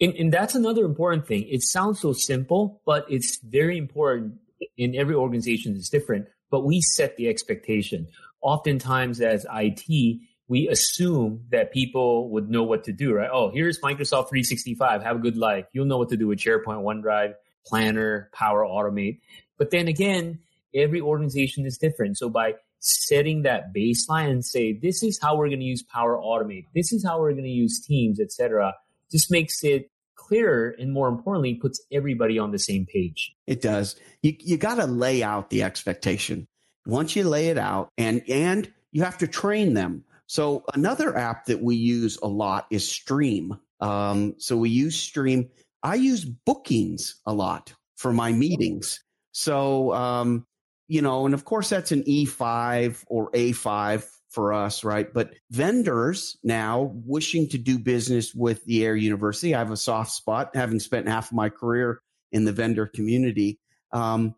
and, 0.00 0.14
and 0.14 0.32
that's 0.32 0.54
another 0.54 0.84
important 0.84 1.26
thing 1.26 1.46
it 1.48 1.62
sounds 1.62 2.00
so 2.00 2.12
simple 2.12 2.80
but 2.86 3.04
it's 3.08 3.38
very 3.44 3.78
important 3.78 4.34
in 4.76 4.96
every 4.96 5.14
organization 5.14 5.76
it's 5.76 5.90
different 5.90 6.26
but 6.50 6.64
we 6.64 6.80
set 6.80 7.16
the 7.16 7.28
expectation 7.28 8.08
oftentimes 8.40 9.20
as 9.20 9.46
it 9.50 9.80
we 10.48 10.68
assume 10.68 11.44
that 11.50 11.72
people 11.72 12.30
would 12.30 12.48
know 12.50 12.62
what 12.62 12.84
to 12.84 12.92
do, 12.92 13.12
right? 13.12 13.30
Oh, 13.32 13.50
here's 13.50 13.80
Microsoft 13.80 14.28
365. 14.28 15.02
Have 15.02 15.16
a 15.16 15.18
good 15.18 15.36
life. 15.36 15.66
You'll 15.72 15.86
know 15.86 15.98
what 15.98 16.10
to 16.10 16.16
do 16.16 16.28
with 16.28 16.38
SharePoint, 16.38 16.82
OneDrive. 16.82 17.34
Planner, 17.66 18.30
Power 18.32 18.64
Automate. 18.64 19.20
But 19.58 19.70
then 19.70 19.88
again, 19.88 20.38
every 20.74 21.00
organization 21.00 21.66
is 21.66 21.76
different. 21.78 22.16
So 22.16 22.30
by 22.30 22.54
setting 22.80 23.42
that 23.42 23.74
baseline 23.74 24.30
and 24.30 24.44
say, 24.44 24.72
this 24.72 25.02
is 25.02 25.18
how 25.20 25.36
we're 25.36 25.48
going 25.48 25.60
to 25.60 25.66
use 25.66 25.82
Power 25.82 26.16
Automate, 26.16 26.66
this 26.74 26.92
is 26.92 27.04
how 27.04 27.20
we're 27.20 27.32
going 27.32 27.44
to 27.44 27.50
use 27.50 27.84
Teams, 27.84 28.20
etc., 28.20 28.74
just 29.10 29.30
makes 29.30 29.62
it 29.62 29.90
clearer 30.14 30.74
and 30.78 30.92
more 30.92 31.08
importantly, 31.08 31.54
puts 31.54 31.80
everybody 31.92 32.38
on 32.38 32.50
the 32.50 32.58
same 32.58 32.86
page. 32.86 33.34
It 33.46 33.60
does. 33.60 33.96
You 34.22 34.34
you 34.40 34.56
got 34.56 34.76
to 34.76 34.86
lay 34.86 35.22
out 35.22 35.50
the 35.50 35.62
expectation. 35.62 36.48
Once 36.86 37.14
you 37.14 37.28
lay 37.28 37.48
it 37.48 37.58
out, 37.58 37.90
and 37.96 38.22
and 38.28 38.72
you 38.92 39.02
have 39.02 39.18
to 39.18 39.26
train 39.28 39.74
them. 39.74 40.04
So 40.26 40.64
another 40.74 41.16
app 41.16 41.46
that 41.46 41.62
we 41.62 41.76
use 41.76 42.18
a 42.22 42.28
lot 42.28 42.66
is 42.70 42.88
Stream. 42.88 43.58
Um, 43.80 44.34
so 44.38 44.56
we 44.56 44.70
use 44.70 44.96
Stream. 44.96 45.48
I 45.82 45.94
use 45.94 46.24
Bookings 46.24 47.20
a 47.26 47.32
lot 47.32 47.72
for 47.96 48.12
my 48.12 48.32
meetings. 48.32 49.02
So 49.32 49.92
um, 49.92 50.46
you 50.88 51.02
know, 51.02 51.26
and 51.26 51.34
of 51.34 51.44
course 51.44 51.68
that's 51.68 51.92
an 51.92 52.02
E5 52.04 53.04
or 53.08 53.30
A5 53.32 54.06
for 54.30 54.52
us, 54.52 54.84
right? 54.84 55.12
But 55.12 55.32
vendors 55.50 56.36
now 56.44 56.92
wishing 57.04 57.48
to 57.48 57.58
do 57.58 57.78
business 57.78 58.34
with 58.34 58.64
the 58.64 58.84
Air 58.84 58.96
University, 58.96 59.54
I 59.54 59.58
have 59.58 59.70
a 59.70 59.76
soft 59.76 60.12
spot, 60.12 60.50
having 60.54 60.80
spent 60.80 61.08
half 61.08 61.30
of 61.30 61.36
my 61.36 61.48
career 61.48 62.00
in 62.32 62.44
the 62.44 62.52
vendor 62.52 62.86
community. 62.86 63.58
Um, 63.92 64.34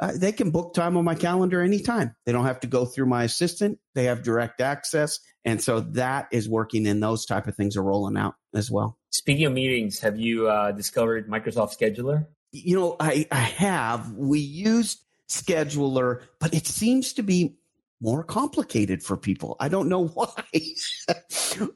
uh, 0.00 0.12
they 0.16 0.32
can 0.32 0.50
book 0.50 0.74
time 0.74 0.96
on 0.96 1.04
my 1.04 1.14
calendar 1.14 1.60
anytime. 1.60 2.14
They 2.24 2.32
don't 2.32 2.46
have 2.46 2.60
to 2.60 2.66
go 2.66 2.86
through 2.86 3.06
my 3.06 3.24
assistant. 3.24 3.78
They 3.94 4.04
have 4.04 4.22
direct 4.22 4.60
access. 4.60 5.20
And 5.44 5.62
so 5.62 5.80
that 5.80 6.28
is 6.32 6.48
working 6.48 6.86
and 6.86 7.02
those 7.02 7.26
type 7.26 7.46
of 7.46 7.54
things 7.54 7.76
are 7.76 7.82
rolling 7.82 8.16
out 8.16 8.34
as 8.54 8.70
well. 8.70 8.98
Speaking 9.10 9.44
of 9.44 9.52
meetings, 9.52 10.00
have 10.00 10.18
you 10.18 10.48
uh, 10.48 10.72
discovered 10.72 11.28
Microsoft 11.28 11.78
Scheduler? 11.78 12.26
You 12.52 12.78
know, 12.78 12.96
I, 12.98 13.26
I 13.30 13.36
have. 13.40 14.12
We 14.12 14.40
used 14.40 15.00
Scheduler, 15.28 16.22
but 16.40 16.54
it 16.54 16.66
seems 16.66 17.12
to 17.14 17.22
be 17.22 17.56
more 18.00 18.24
complicated 18.24 19.02
for 19.02 19.16
people. 19.16 19.56
I 19.60 19.68
don't 19.68 19.88
know 19.88 20.06
why. 20.14 20.28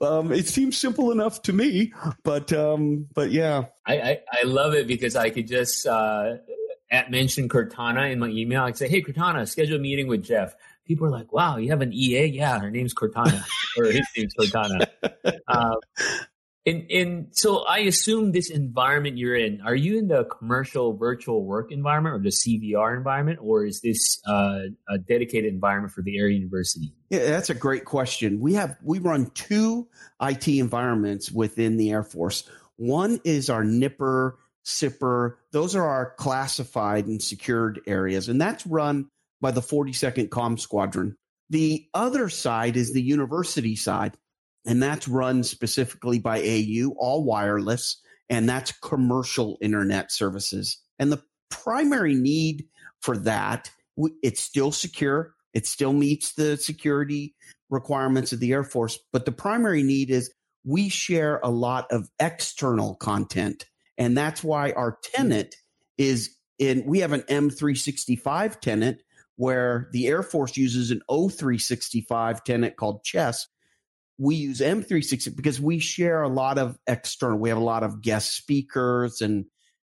um, 0.00 0.32
it 0.32 0.46
seems 0.46 0.76
simple 0.78 1.12
enough 1.12 1.42
to 1.42 1.52
me, 1.52 1.92
but 2.22 2.52
um, 2.52 3.06
but 3.14 3.30
yeah, 3.30 3.66
I, 3.86 3.94
I, 4.00 4.20
I 4.32 4.42
love 4.44 4.74
it 4.74 4.86
because 4.86 5.16
I 5.16 5.30
could 5.30 5.46
just 5.46 5.86
uh, 5.86 6.36
at 6.94 7.10
mention 7.10 7.48
Cortana 7.48 8.10
in 8.10 8.18
my 8.18 8.28
email. 8.28 8.62
I'd 8.62 8.76
say, 8.76 8.88
"Hey, 8.88 9.02
Cortana, 9.02 9.48
schedule 9.48 9.76
a 9.76 9.80
meeting 9.80 10.06
with 10.06 10.24
Jeff." 10.24 10.54
People 10.86 11.06
are 11.06 11.10
like, 11.10 11.32
"Wow, 11.32 11.56
you 11.56 11.70
have 11.70 11.80
an 11.80 11.92
EA? 11.92 12.26
Yeah, 12.26 12.58
her 12.60 12.70
name's 12.70 12.94
Cortana, 12.94 13.44
or 13.78 13.84
his 13.86 14.06
name's 14.16 14.34
Cortana." 14.34 14.86
Uh, 15.48 15.76
and, 16.66 16.90
and 16.90 17.26
so 17.32 17.58
I 17.58 17.80
assume 17.80 18.32
this 18.32 18.48
environment 18.48 19.18
you're 19.18 19.36
in, 19.36 19.60
are 19.60 19.74
you 19.74 19.98
in 19.98 20.08
the 20.08 20.24
commercial 20.24 20.96
virtual 20.96 21.44
work 21.44 21.70
environment 21.70 22.14
or 22.14 22.18
the 22.20 22.30
CVR 22.30 22.96
environment, 22.96 23.38
or 23.42 23.66
is 23.66 23.82
this 23.82 24.18
uh, 24.26 24.60
a 24.88 24.96
dedicated 24.98 25.52
environment 25.52 25.92
for 25.92 26.00
the 26.00 26.18
Air 26.18 26.28
University? 26.28 26.94
Yeah, 27.10 27.30
that's 27.30 27.50
a 27.50 27.54
great 27.54 27.84
question. 27.84 28.40
We 28.40 28.54
have 28.54 28.78
we 28.82 28.98
run 28.98 29.30
two 29.34 29.88
IT 30.22 30.48
environments 30.48 31.30
within 31.30 31.76
the 31.76 31.90
Air 31.90 32.02
Force. 32.02 32.48
One 32.76 33.20
is 33.24 33.50
our 33.50 33.62
NIPR, 33.62 34.32
SIPR. 34.64 35.36
Those 35.52 35.74
are 35.76 35.86
our 35.86 36.14
classified 36.16 37.06
and 37.06 37.22
secured 37.22 37.80
areas, 37.86 38.28
and 38.28 38.40
that's 38.40 38.66
run 38.66 39.08
by 39.40 39.50
the 39.50 39.60
42nd 39.60 40.30
Com 40.30 40.58
Squadron. 40.58 41.16
The 41.50 41.86
other 41.92 42.28
side 42.28 42.76
is 42.76 42.92
the 42.92 43.02
university 43.02 43.76
side 43.76 44.16
and 44.66 44.82
that's 44.82 45.08
run 45.08 45.42
specifically 45.42 46.18
by 46.18 46.38
AU, 46.38 46.94
all 46.96 47.24
wireless, 47.24 48.00
and 48.28 48.48
that's 48.48 48.72
commercial 48.72 49.58
internet 49.60 50.10
services. 50.10 50.78
And 50.98 51.12
the 51.12 51.22
primary 51.50 52.14
need 52.14 52.66
for 53.00 53.16
that, 53.18 53.70
it's 54.22 54.40
still 54.40 54.72
secure, 54.72 55.34
it 55.52 55.66
still 55.66 55.92
meets 55.92 56.32
the 56.32 56.56
security 56.56 57.34
requirements 57.70 58.32
of 58.32 58.40
the 58.40 58.52
Air 58.52 58.64
Force, 58.64 58.98
but 59.12 59.24
the 59.24 59.32
primary 59.32 59.82
need 59.82 60.10
is 60.10 60.32
we 60.64 60.88
share 60.88 61.40
a 61.42 61.50
lot 61.50 61.86
of 61.90 62.08
external 62.18 62.94
content. 62.96 63.66
And 63.98 64.16
that's 64.16 64.42
why 64.42 64.72
our 64.72 64.98
tenant 65.02 65.54
is 65.98 66.36
in, 66.58 66.84
we 66.86 67.00
have 67.00 67.12
an 67.12 67.22
M365 67.22 68.60
tenant 68.60 69.02
where 69.36 69.88
the 69.92 70.06
Air 70.06 70.22
Force 70.22 70.56
uses 70.56 70.90
an 70.90 71.02
O365 71.10 72.44
tenant 72.44 72.76
called 72.76 73.04
CHES, 73.04 73.48
we 74.18 74.36
use 74.36 74.60
M360 74.60 75.34
because 75.34 75.60
we 75.60 75.80
share 75.80 76.22
a 76.22 76.28
lot 76.28 76.58
of 76.58 76.78
external, 76.86 77.38
we 77.38 77.48
have 77.48 77.58
a 77.58 77.64
lot 77.64 77.82
of 77.82 78.00
guest 78.00 78.36
speakers 78.36 79.20
and 79.20 79.44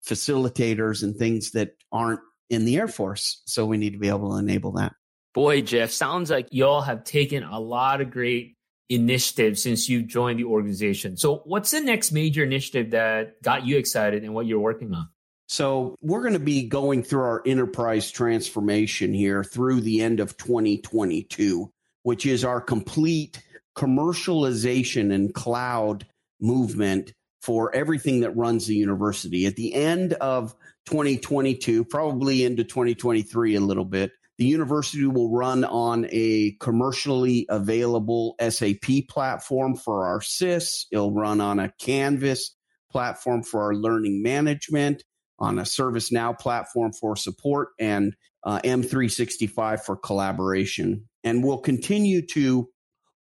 facilitators 0.07 1.03
and 1.03 1.17
things 1.17 1.53
that 1.53 1.73
aren't 1.91 2.21
in 2.51 2.65
the 2.65 2.77
Air 2.77 2.89
Force. 2.89 3.43
So 3.47 3.67
we 3.67 3.79
need 3.79 3.95
to 3.95 3.99
be 3.99 4.09
able 4.09 4.33
to 4.33 4.37
enable 4.37 4.73
that. 4.73 4.95
Boy, 5.35 5.63
Jeff, 5.63 5.91
sounds 5.91 6.31
like 6.31 6.49
y'all 6.51 6.83
have 6.83 7.05
taken 7.05 7.43
a 7.43 7.59
lot 7.59 8.01
of 8.01 8.11
great 8.11 8.57
initiatives 8.89 9.63
since 9.63 9.89
you 9.89 10.03
joined 10.03 10.39
the 10.39 10.45
organization. 10.45 11.17
So 11.17 11.43
what's 11.45 11.71
the 11.71 11.81
next 11.81 12.13
major 12.13 12.45
initiative 12.45 12.91
that 12.91 13.41
got 13.43 13.67
you 13.67 13.79
excited 13.79 14.23
and 14.25 14.35
what 14.35 14.47
you're 14.47 14.61
working 14.61 14.93
on? 14.95 15.09
So 15.49 15.97
we're 16.01 16.23
going 16.23 16.33
to 16.33 16.39
be 16.39 16.67
going 16.67 17.03
through 17.03 17.23
our 17.23 17.43
enterprise 17.45 18.11
transformation 18.11 19.13
here 19.13 19.45
through 19.45 19.83
the 19.83 20.01
end 20.03 20.21
of 20.21 20.37
2022, 20.37 21.71
which 22.05 22.27
is 22.27 22.45
our 22.45 22.61
complete 22.61 23.43
commercialization 23.77 25.13
and 25.13 25.35
cloud 25.35 26.07
movement 26.41 27.13
for 27.43 27.75
everything 27.75 28.21
that 28.21 28.37
runs 28.37 28.67
the 28.67 28.77
university. 28.77 29.47
At 29.47 29.57
the 29.57 29.75
end 29.75 30.15
of 30.15 30.55
2022, 30.87 31.85
probably 31.85 32.45
into 32.45 32.65
2023 32.65 33.57
a 33.57 33.61
little 33.61 33.85
bit, 33.85 34.13
the 34.43 34.49
university 34.49 35.07
will 35.07 35.31
run 35.31 35.63
on 35.63 36.09
a 36.11 36.57
commercially 36.59 37.47
available 37.49 38.35
SAP 38.41 39.07
platform 39.09 39.77
for 39.77 40.05
our 40.05 40.21
SIS. 40.21 40.87
It'll 40.91 41.13
run 41.13 41.41
on 41.41 41.61
a 41.61 41.73
Canvas 41.79 42.57
platform 42.91 43.45
for 43.45 43.63
our 43.63 43.77
learning 43.77 44.21
management, 44.21 45.05
on 45.39 45.61
a 45.61 45.63
ServiceNow 45.63 46.37
platform 46.37 46.93
for 46.93 47.15
support, 47.15 47.69
and 47.79 48.17
uh, 48.43 48.59
M365 48.65 49.85
for 49.85 49.95
collaboration. 49.95 51.09
And 51.23 51.45
we'll 51.45 51.59
continue 51.59 52.27
to 52.33 52.69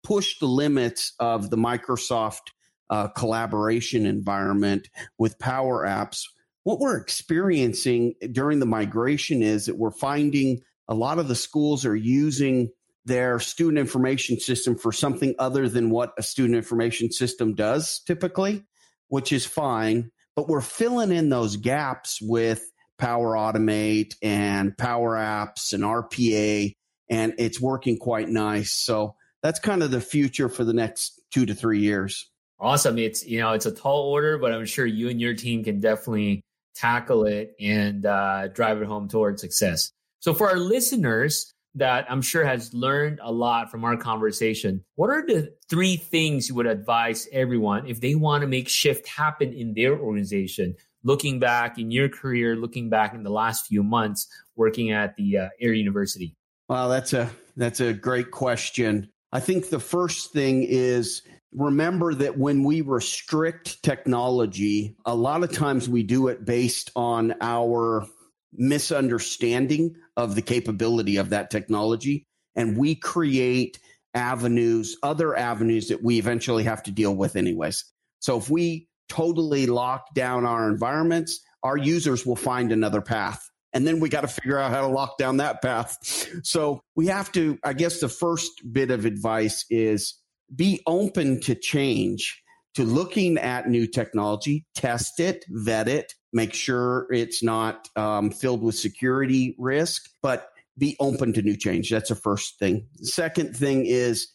push 0.04 0.40
the 0.40 0.48
limits 0.48 1.14
of 1.20 1.52
the 1.52 1.58
Microsoft 1.58 2.50
uh, 2.90 3.10
collaboration 3.10 4.08
environment 4.08 4.90
with 5.20 5.38
Power 5.38 5.86
Apps. 5.86 6.24
What 6.64 6.80
we're 6.80 6.98
experiencing 6.98 8.16
during 8.32 8.58
the 8.58 8.66
migration 8.66 9.44
is 9.44 9.68
that 9.68 9.78
we're 9.78 9.92
finding 9.92 10.64
a 10.88 10.96
lot 10.96 11.20
of 11.20 11.28
the 11.28 11.36
schools 11.36 11.86
are 11.86 11.96
using 11.96 12.70
their 13.06 13.40
student 13.40 13.80
information 13.80 14.40
system 14.40 14.76
for 14.76 14.92
something 14.92 15.34
other 15.40 15.68
than 15.68 15.90
what 15.90 16.14
a 16.18 16.24
student 16.24 16.56
information 16.56 17.12
system 17.12 17.56
does 17.56 18.02
typically, 18.06 18.64
which 19.08 19.32
is 19.32 19.46
fine. 19.46 20.12
But 20.36 20.48
we're 20.48 20.62
filling 20.62 21.12
in 21.12 21.30
those 21.30 21.58
gaps 21.58 22.20
with 22.22 22.64
Power 22.98 23.34
Automate 23.34 24.16
and 24.22 24.78
Power 24.78 25.16
Apps 25.16 25.74
and 25.74 25.84
RPA, 25.84 26.74
and 27.10 27.34
it's 27.40 27.60
working 27.60 27.98
quite 27.98 28.30
nice. 28.30 28.72
So 28.72 29.16
that's 29.42 29.60
kind 29.60 29.82
of 29.82 29.92
the 29.92 30.00
future 30.00 30.50
for 30.50 30.64
the 30.64 30.74
next 30.74 31.20
two 31.32 31.46
to 31.48 31.56
three 31.56 31.80
years. 31.80 32.30
Awesome. 32.60 33.00
It's, 33.00 33.26
you 33.26 33.40
know, 33.40 33.54
it's 33.54 33.66
a 33.66 33.72
tall 33.72 34.12
order, 34.12 34.38
but 34.38 34.52
I'm 34.54 34.66
sure 34.66 34.86
you 34.86 35.10
and 35.10 35.20
your 35.20 35.34
team 35.34 35.64
can 35.64 35.80
definitely 35.80 36.44
tackle 36.76 37.26
it 37.26 37.56
and 37.60 38.06
uh, 38.06 38.50
drive 38.50 38.82
it 38.82 38.86
home 38.86 39.10
towards 39.10 39.42
success. 39.42 39.92
So 40.22 40.36
for 40.36 40.52
our 40.52 40.58
listeners 40.58 41.52
that 41.74 42.06
I'm 42.08 42.22
sure 42.22 42.46
has 42.46 42.76
learned 42.76 43.20
a 43.24 43.32
lot 43.32 43.72
from 43.72 43.84
our 43.84 43.98
conversation, 43.98 44.84
what 44.96 45.10
are 45.10 45.26
the 45.26 45.52
three 45.68 45.98
things 45.98 46.48
you 46.48 46.54
would 46.56 46.68
advise 46.68 47.28
everyone 47.32 47.88
if 47.88 48.02
they 48.02 48.14
want 48.14 48.42
to 48.42 48.48
make 48.48 48.70
shift 48.70 49.08
happen 49.08 49.52
in 49.52 49.74
their 49.74 49.98
organization? 49.98 50.76
Looking 51.04 51.40
back 51.40 51.80
in 51.80 51.90
your 51.90 52.08
career, 52.08 52.56
looking 52.56 52.88
back 52.92 53.16
in 53.16 53.24
the 53.24 53.32
last 53.32 53.66
few 53.66 53.82
months 53.82 54.28
working 54.56 54.92
at 54.92 55.16
the 55.16 55.40
uh, 55.40 55.50
Air 55.60 55.74
University. 55.74 56.36
Wow, 56.70 56.88
that's 56.88 57.14
a 57.14 57.32
that's 57.58 57.80
a 57.80 57.92
great 57.92 58.30
question. 58.30 59.10
I 59.32 59.40
think 59.40 59.70
the 59.70 59.80
first 59.80 60.34
thing 60.34 60.64
is 60.64 61.24
remember 61.52 62.14
that 62.14 62.38
when 62.38 62.64
we 62.64 62.82
restrict 62.82 63.82
technology, 63.82 64.96
a 65.04 65.16
lot 65.16 65.44
of 65.44 65.52
times 65.52 65.90
we 65.90 66.04
do 66.04 66.28
it 66.28 66.46
based 66.46 66.92
on 66.96 67.34
our 67.42 68.06
misunderstanding 68.54 69.96
of 70.18 70.36
the 70.36 70.42
capability 70.42 71.18
of 71.18 71.30
that 71.30 71.50
technology. 71.50 72.26
And 72.56 72.78
we 72.78 72.96
create 72.96 73.80
avenues, 74.14 74.98
other 75.04 75.38
avenues 75.38 75.88
that 75.88 76.04
we 76.04 76.20
eventually 76.20 76.64
have 76.64 76.84
to 76.84 76.92
deal 76.92 77.16
with, 77.16 77.36
anyways. 77.36 77.86
So 78.20 78.38
if 78.38 78.50
we 78.50 78.88
totally 79.08 79.68
lock 79.68 80.14
down 80.14 80.46
our 80.46 80.70
environments, 80.70 81.40
our 81.64 81.78
users 81.78 82.26
will 82.26 82.36
find 82.36 82.72
another 82.72 83.02
path 83.02 83.52
and 83.74 83.88
then 83.88 84.00
we 84.00 84.10
got 84.10 84.22
to 84.22 84.28
figure 84.28 84.58
out 84.58 84.72
how 84.72 84.82
to 84.82 84.88
lock 84.88 85.18
down 85.18 85.38
that 85.38 85.62
path. 85.62 85.98
So 86.44 86.82
we 86.96 87.08
have 87.08 87.32
to, 87.34 87.60
I 87.64 87.74
guess 87.74 88.00
the 88.00 88.10
first 88.10 88.52
bit 88.72 88.90
of 88.90 89.06
advice 89.06 89.66
is 89.70 90.18
be 90.54 90.82
open 90.88 91.40
to 91.42 91.56
change, 91.56 92.41
to 92.76 92.84
looking 92.84 93.38
at 93.38 93.70
new 93.70 93.88
technology, 93.88 94.66
test 94.76 95.20
it, 95.20 95.46
vet 95.50 95.88
it, 95.88 96.14
make 96.32 96.54
sure 96.54 97.08
it's 97.12 97.44
not 97.44 97.90
um, 97.96 98.32
filled 98.32 98.64
with 98.64 98.76
security 98.76 99.56
risk, 99.58 100.10
but 100.22 100.50
be 100.78 100.96
open 101.00 101.34
to 101.34 101.42
new 101.42 101.58
change. 101.58 101.90
That's 101.90 102.10
the 102.10 102.16
first 102.16 102.58
thing. 102.60 102.88
The 102.98 103.08
second 103.08 103.56
thing 103.56 103.86
is 103.86 104.30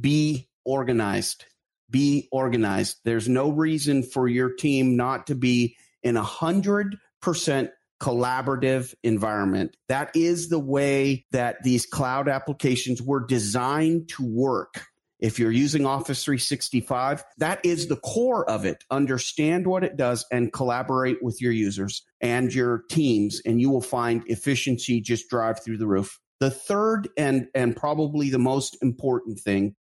be 0.00 0.48
organized 0.64 1.44
be 1.92 2.28
organized. 2.32 2.98
There's 3.04 3.28
no 3.28 3.50
reason 3.50 4.02
for 4.02 4.26
your 4.26 4.50
team 4.50 4.96
not 4.96 5.28
to 5.28 5.36
be 5.36 5.76
in 6.02 6.16
a 6.16 6.24
hundred 6.24 6.96
percent 7.20 7.70
collaborative 8.00 8.94
environment. 9.04 9.76
That 9.88 10.10
is 10.16 10.48
the 10.48 10.58
way 10.58 11.26
that 11.30 11.62
these 11.62 11.86
cloud 11.86 12.28
applications 12.28 13.00
were 13.00 13.24
designed 13.24 14.08
to 14.16 14.24
work. 14.24 14.86
If 15.22 15.38
you're 15.38 15.52
using 15.52 15.86
Office 15.86 16.24
365, 16.24 17.24
that 17.38 17.64
is 17.64 17.86
the 17.86 17.96
core 17.96 18.48
of 18.50 18.64
it. 18.64 18.82
Understand 18.90 19.68
what 19.68 19.84
it 19.84 19.96
does 19.96 20.26
and 20.32 20.52
collaborate 20.52 21.22
with 21.22 21.40
your 21.40 21.52
users 21.52 22.04
and 22.20 22.52
your 22.52 22.82
teams, 22.90 23.40
and 23.46 23.60
you 23.60 23.70
will 23.70 23.80
find 23.80 24.24
efficiency 24.26 25.00
just 25.00 25.30
drive 25.30 25.62
through 25.62 25.78
the 25.78 25.86
roof. 25.86 26.18
The 26.40 26.50
third 26.50 27.08
and, 27.16 27.46
and 27.54 27.76
probably 27.76 28.30
the 28.30 28.40
most 28.40 28.76
important 28.82 29.38
thing 29.38 29.76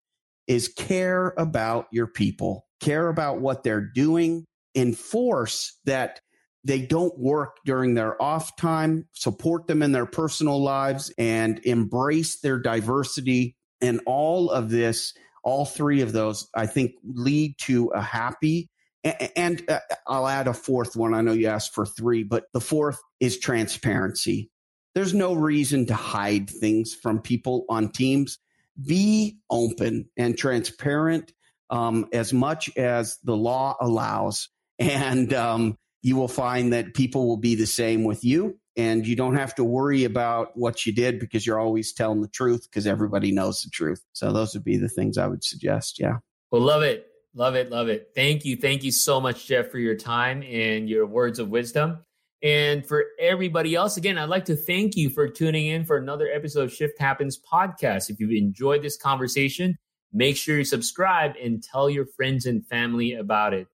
is 0.48 0.70
care 0.70 1.36
about 1.38 1.86
your 1.92 2.08
people, 2.08 2.66
care 2.82 3.08
about 3.08 3.40
what 3.40 3.62
they're 3.62 3.92
doing, 3.94 4.44
enforce 4.74 5.80
that 5.86 6.20
they 6.64 6.82
don't 6.82 7.18
work 7.20 7.58
during 7.64 7.94
their 7.94 8.20
off 8.20 8.56
time, 8.56 9.08
support 9.14 9.68
them 9.68 9.84
in 9.84 9.92
their 9.92 10.08
personal 10.08 10.64
lives, 10.64 11.14
and 11.20 11.60
embrace 11.64 12.40
their 12.40 12.58
diversity. 12.58 13.56
And 13.82 14.02
all 14.08 14.50
of 14.50 14.72
this, 14.72 15.14
all 15.48 15.64
three 15.64 16.02
of 16.02 16.12
those, 16.12 16.50
I 16.54 16.66
think, 16.66 16.96
lead 17.06 17.56
to 17.60 17.88
a 17.96 18.02
happy. 18.02 18.70
And 19.06 19.64
uh, 19.70 19.80
I'll 20.06 20.28
add 20.28 20.50
a 20.50 20.54
fourth 20.54 20.98
one. 20.98 21.14
I 21.14 21.22
know 21.22 21.32
you 21.32 21.48
asked 21.48 21.74
for 21.74 21.86
three, 21.86 22.24
but 22.24 22.48
the 22.52 22.60
fourth 22.60 23.00
is 23.22 23.40
transparency. 23.40 24.52
There's 24.94 25.14
no 25.14 25.34
reason 25.34 25.86
to 25.86 25.94
hide 25.94 26.50
things 26.50 26.94
from 26.94 27.22
people 27.22 27.64
on 27.70 27.94
teams. 27.94 28.40
Be 28.86 29.38
open 29.50 30.10
and 30.18 30.38
transparent 30.38 31.32
um, 31.70 32.10
as 32.12 32.34
much 32.34 32.70
as 32.76 33.18
the 33.24 33.38
law 33.38 33.78
allows. 33.80 34.50
And 34.80 35.34
um, 35.34 35.78
you 36.02 36.18
will 36.18 36.28
find 36.28 36.74
that 36.74 36.94
people 36.94 37.26
will 37.26 37.38
be 37.38 37.56
the 37.56 37.66
same 37.66 38.04
with 38.04 38.26
you 38.26 38.60
and 38.78 39.08
you 39.08 39.16
don't 39.16 39.36
have 39.36 39.56
to 39.56 39.64
worry 39.64 40.04
about 40.04 40.56
what 40.56 40.86
you 40.86 40.94
did 40.94 41.20
because 41.20 41.46
you're 41.46 41.60
always 41.60 41.92
telling 41.94 42.22
the 42.22 42.28
truth 42.28 42.68
because 42.70 42.86
everybody 42.86 43.32
knows 43.32 43.64
the 43.64 43.72
truth. 43.72 44.04
So 44.14 44.32
those 44.32 44.54
would 44.54 44.64
be 44.64 44.78
the 44.78 44.88
things 44.88 45.18
I 45.18 45.26
would 45.26 45.44
suggest. 45.44 46.00
Yeah. 46.00 46.18
Well, 46.52 46.62
love 46.62 46.84
it. 46.84 47.08
Love 47.34 47.56
it. 47.56 47.72
Love 47.72 47.90
it. 47.90 48.12
Thank 48.16 48.46
you. 48.46 48.56
Thank 48.56 48.84
you 48.84 48.92
so 48.92 49.20
much, 49.20 49.48
Jeff, 49.48 49.72
for 49.72 49.80
your 49.80 49.96
time 49.96 50.44
and 50.44 50.88
your 50.88 51.08
words 51.08 51.40
of 51.40 51.50
wisdom. 51.50 52.00
And 52.44 52.86
for 52.86 53.06
everybody 53.20 53.74
else, 53.74 53.98
again, 53.98 54.20
I'd 54.20 54.30
like 54.30 54.46
to 54.46 54.56
thank 54.56 54.96
you 54.96 55.10
for 55.10 55.28
tuning 55.28 55.66
in 55.66 55.84
for 55.84 55.98
another 55.98 56.28
episode 56.28 56.66
of 56.66 56.74
Shift 56.74 57.00
Happens 57.00 57.40
podcast. 57.52 58.12
If 58.12 58.20
you've 58.20 58.32
enjoyed 58.32 58.84
this 58.84 58.96
conversation, 58.96 59.76
make 60.14 60.38
sure 60.38 60.58
you 60.58 60.64
subscribe 60.64 61.34
and 61.44 61.64
tell 61.64 61.90
your 61.90 62.06
friends 62.16 62.46
and 62.46 62.66
family 62.68 63.14
about 63.14 63.56
it. 63.56 63.68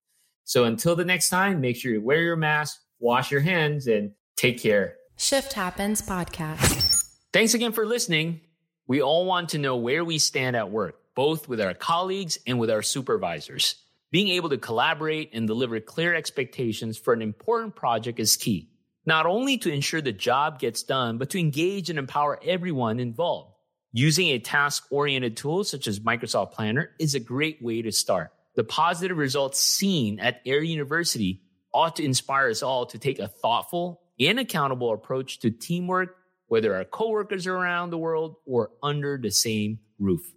So 0.44 0.64
until 0.64 0.96
the 0.96 1.04
next 1.04 1.28
time, 1.28 1.60
make 1.60 1.76
sure 1.76 1.92
you 1.92 2.02
wear 2.02 2.22
your 2.22 2.36
mask, 2.36 2.78
wash 3.00 3.30
your 3.30 3.42
hands, 3.42 3.86
and 3.86 4.12
take 4.36 4.62
care. 4.62 4.96
Shift 5.16 5.52
Happens 5.52 6.02
Podcast. 6.02 7.08
Thanks 7.32 7.54
again 7.54 7.72
for 7.72 7.86
listening. 7.86 8.40
We 8.86 9.00
all 9.00 9.26
want 9.26 9.50
to 9.50 9.58
know 9.58 9.76
where 9.76 10.04
we 10.04 10.18
stand 10.18 10.56
at 10.56 10.70
work, 10.70 11.00
both 11.14 11.48
with 11.48 11.60
our 11.60 11.74
colleagues 11.74 12.38
and 12.46 12.58
with 12.58 12.70
our 12.70 12.82
supervisors. 12.82 13.76
Being 14.10 14.28
able 14.28 14.50
to 14.50 14.58
collaborate 14.58 15.30
and 15.32 15.46
deliver 15.46 15.80
clear 15.80 16.14
expectations 16.14 16.98
for 16.98 17.12
an 17.12 17.22
important 17.22 17.74
project 17.74 18.20
is 18.20 18.36
key, 18.36 18.70
not 19.06 19.26
only 19.26 19.58
to 19.58 19.72
ensure 19.72 20.00
the 20.00 20.12
job 20.12 20.58
gets 20.58 20.82
done, 20.82 21.18
but 21.18 21.30
to 21.30 21.40
engage 21.40 21.90
and 21.90 21.98
empower 21.98 22.38
everyone 22.44 23.00
involved. 23.00 23.54
Using 23.92 24.28
a 24.28 24.38
task 24.38 24.86
oriented 24.90 25.36
tool 25.36 25.64
such 25.64 25.86
as 25.86 26.00
Microsoft 26.00 26.52
Planner 26.52 26.90
is 26.98 27.14
a 27.14 27.20
great 27.20 27.62
way 27.62 27.82
to 27.82 27.90
start. 27.90 28.32
The 28.54 28.64
positive 28.64 29.16
results 29.16 29.60
seen 29.60 30.20
at 30.20 30.40
Air 30.46 30.62
University 30.62 31.42
ought 31.72 31.96
to 31.96 32.04
inspire 32.04 32.50
us 32.50 32.62
all 32.62 32.86
to 32.86 32.98
take 32.98 33.18
a 33.18 33.28
thoughtful 33.28 34.00
and 34.20 34.38
accountable 34.38 34.92
approach 34.92 35.38
to 35.40 35.50
teamwork, 35.50 36.16
whether 36.46 36.74
our 36.74 36.84
coworkers 36.84 37.46
are 37.46 37.56
around 37.56 37.90
the 37.90 37.98
world 37.98 38.36
or 38.46 38.70
under 38.82 39.18
the 39.18 39.30
same 39.30 39.78
roof. 39.98 40.32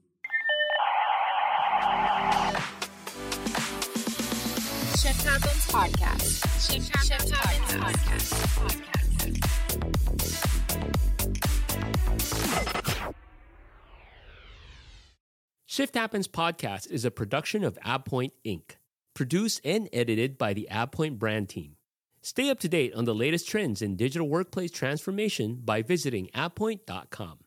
Shift 4.97 5.23
Happens 5.23 5.67
Podcast. 5.67 6.71
Shift, 6.71 7.05
Shift 7.05 7.29
Happens 7.29 7.71
Podcast. 7.71 8.47
Shift 15.65 15.93
Happens 15.93 16.27
podcast 16.27 16.89
is 16.89 17.05
a 17.05 17.11
production 17.11 17.63
of 17.63 17.77
AvePoint 17.85 18.31
Inc., 18.43 18.77
produced 19.13 19.61
and 19.63 19.87
edited 19.93 20.35
by 20.37 20.53
the 20.53 20.67
AvePoint 20.71 21.19
brand 21.19 21.49
team. 21.49 21.76
Stay 22.29 22.49
up 22.49 22.59
to 22.59 22.67
date 22.67 22.93
on 22.93 23.05
the 23.05 23.15
latest 23.15 23.47
trends 23.47 23.81
in 23.81 23.95
digital 23.95 24.27
workplace 24.27 24.69
transformation 24.69 25.61
by 25.63 25.81
visiting 25.81 26.27
avepoint.com. 26.35 27.39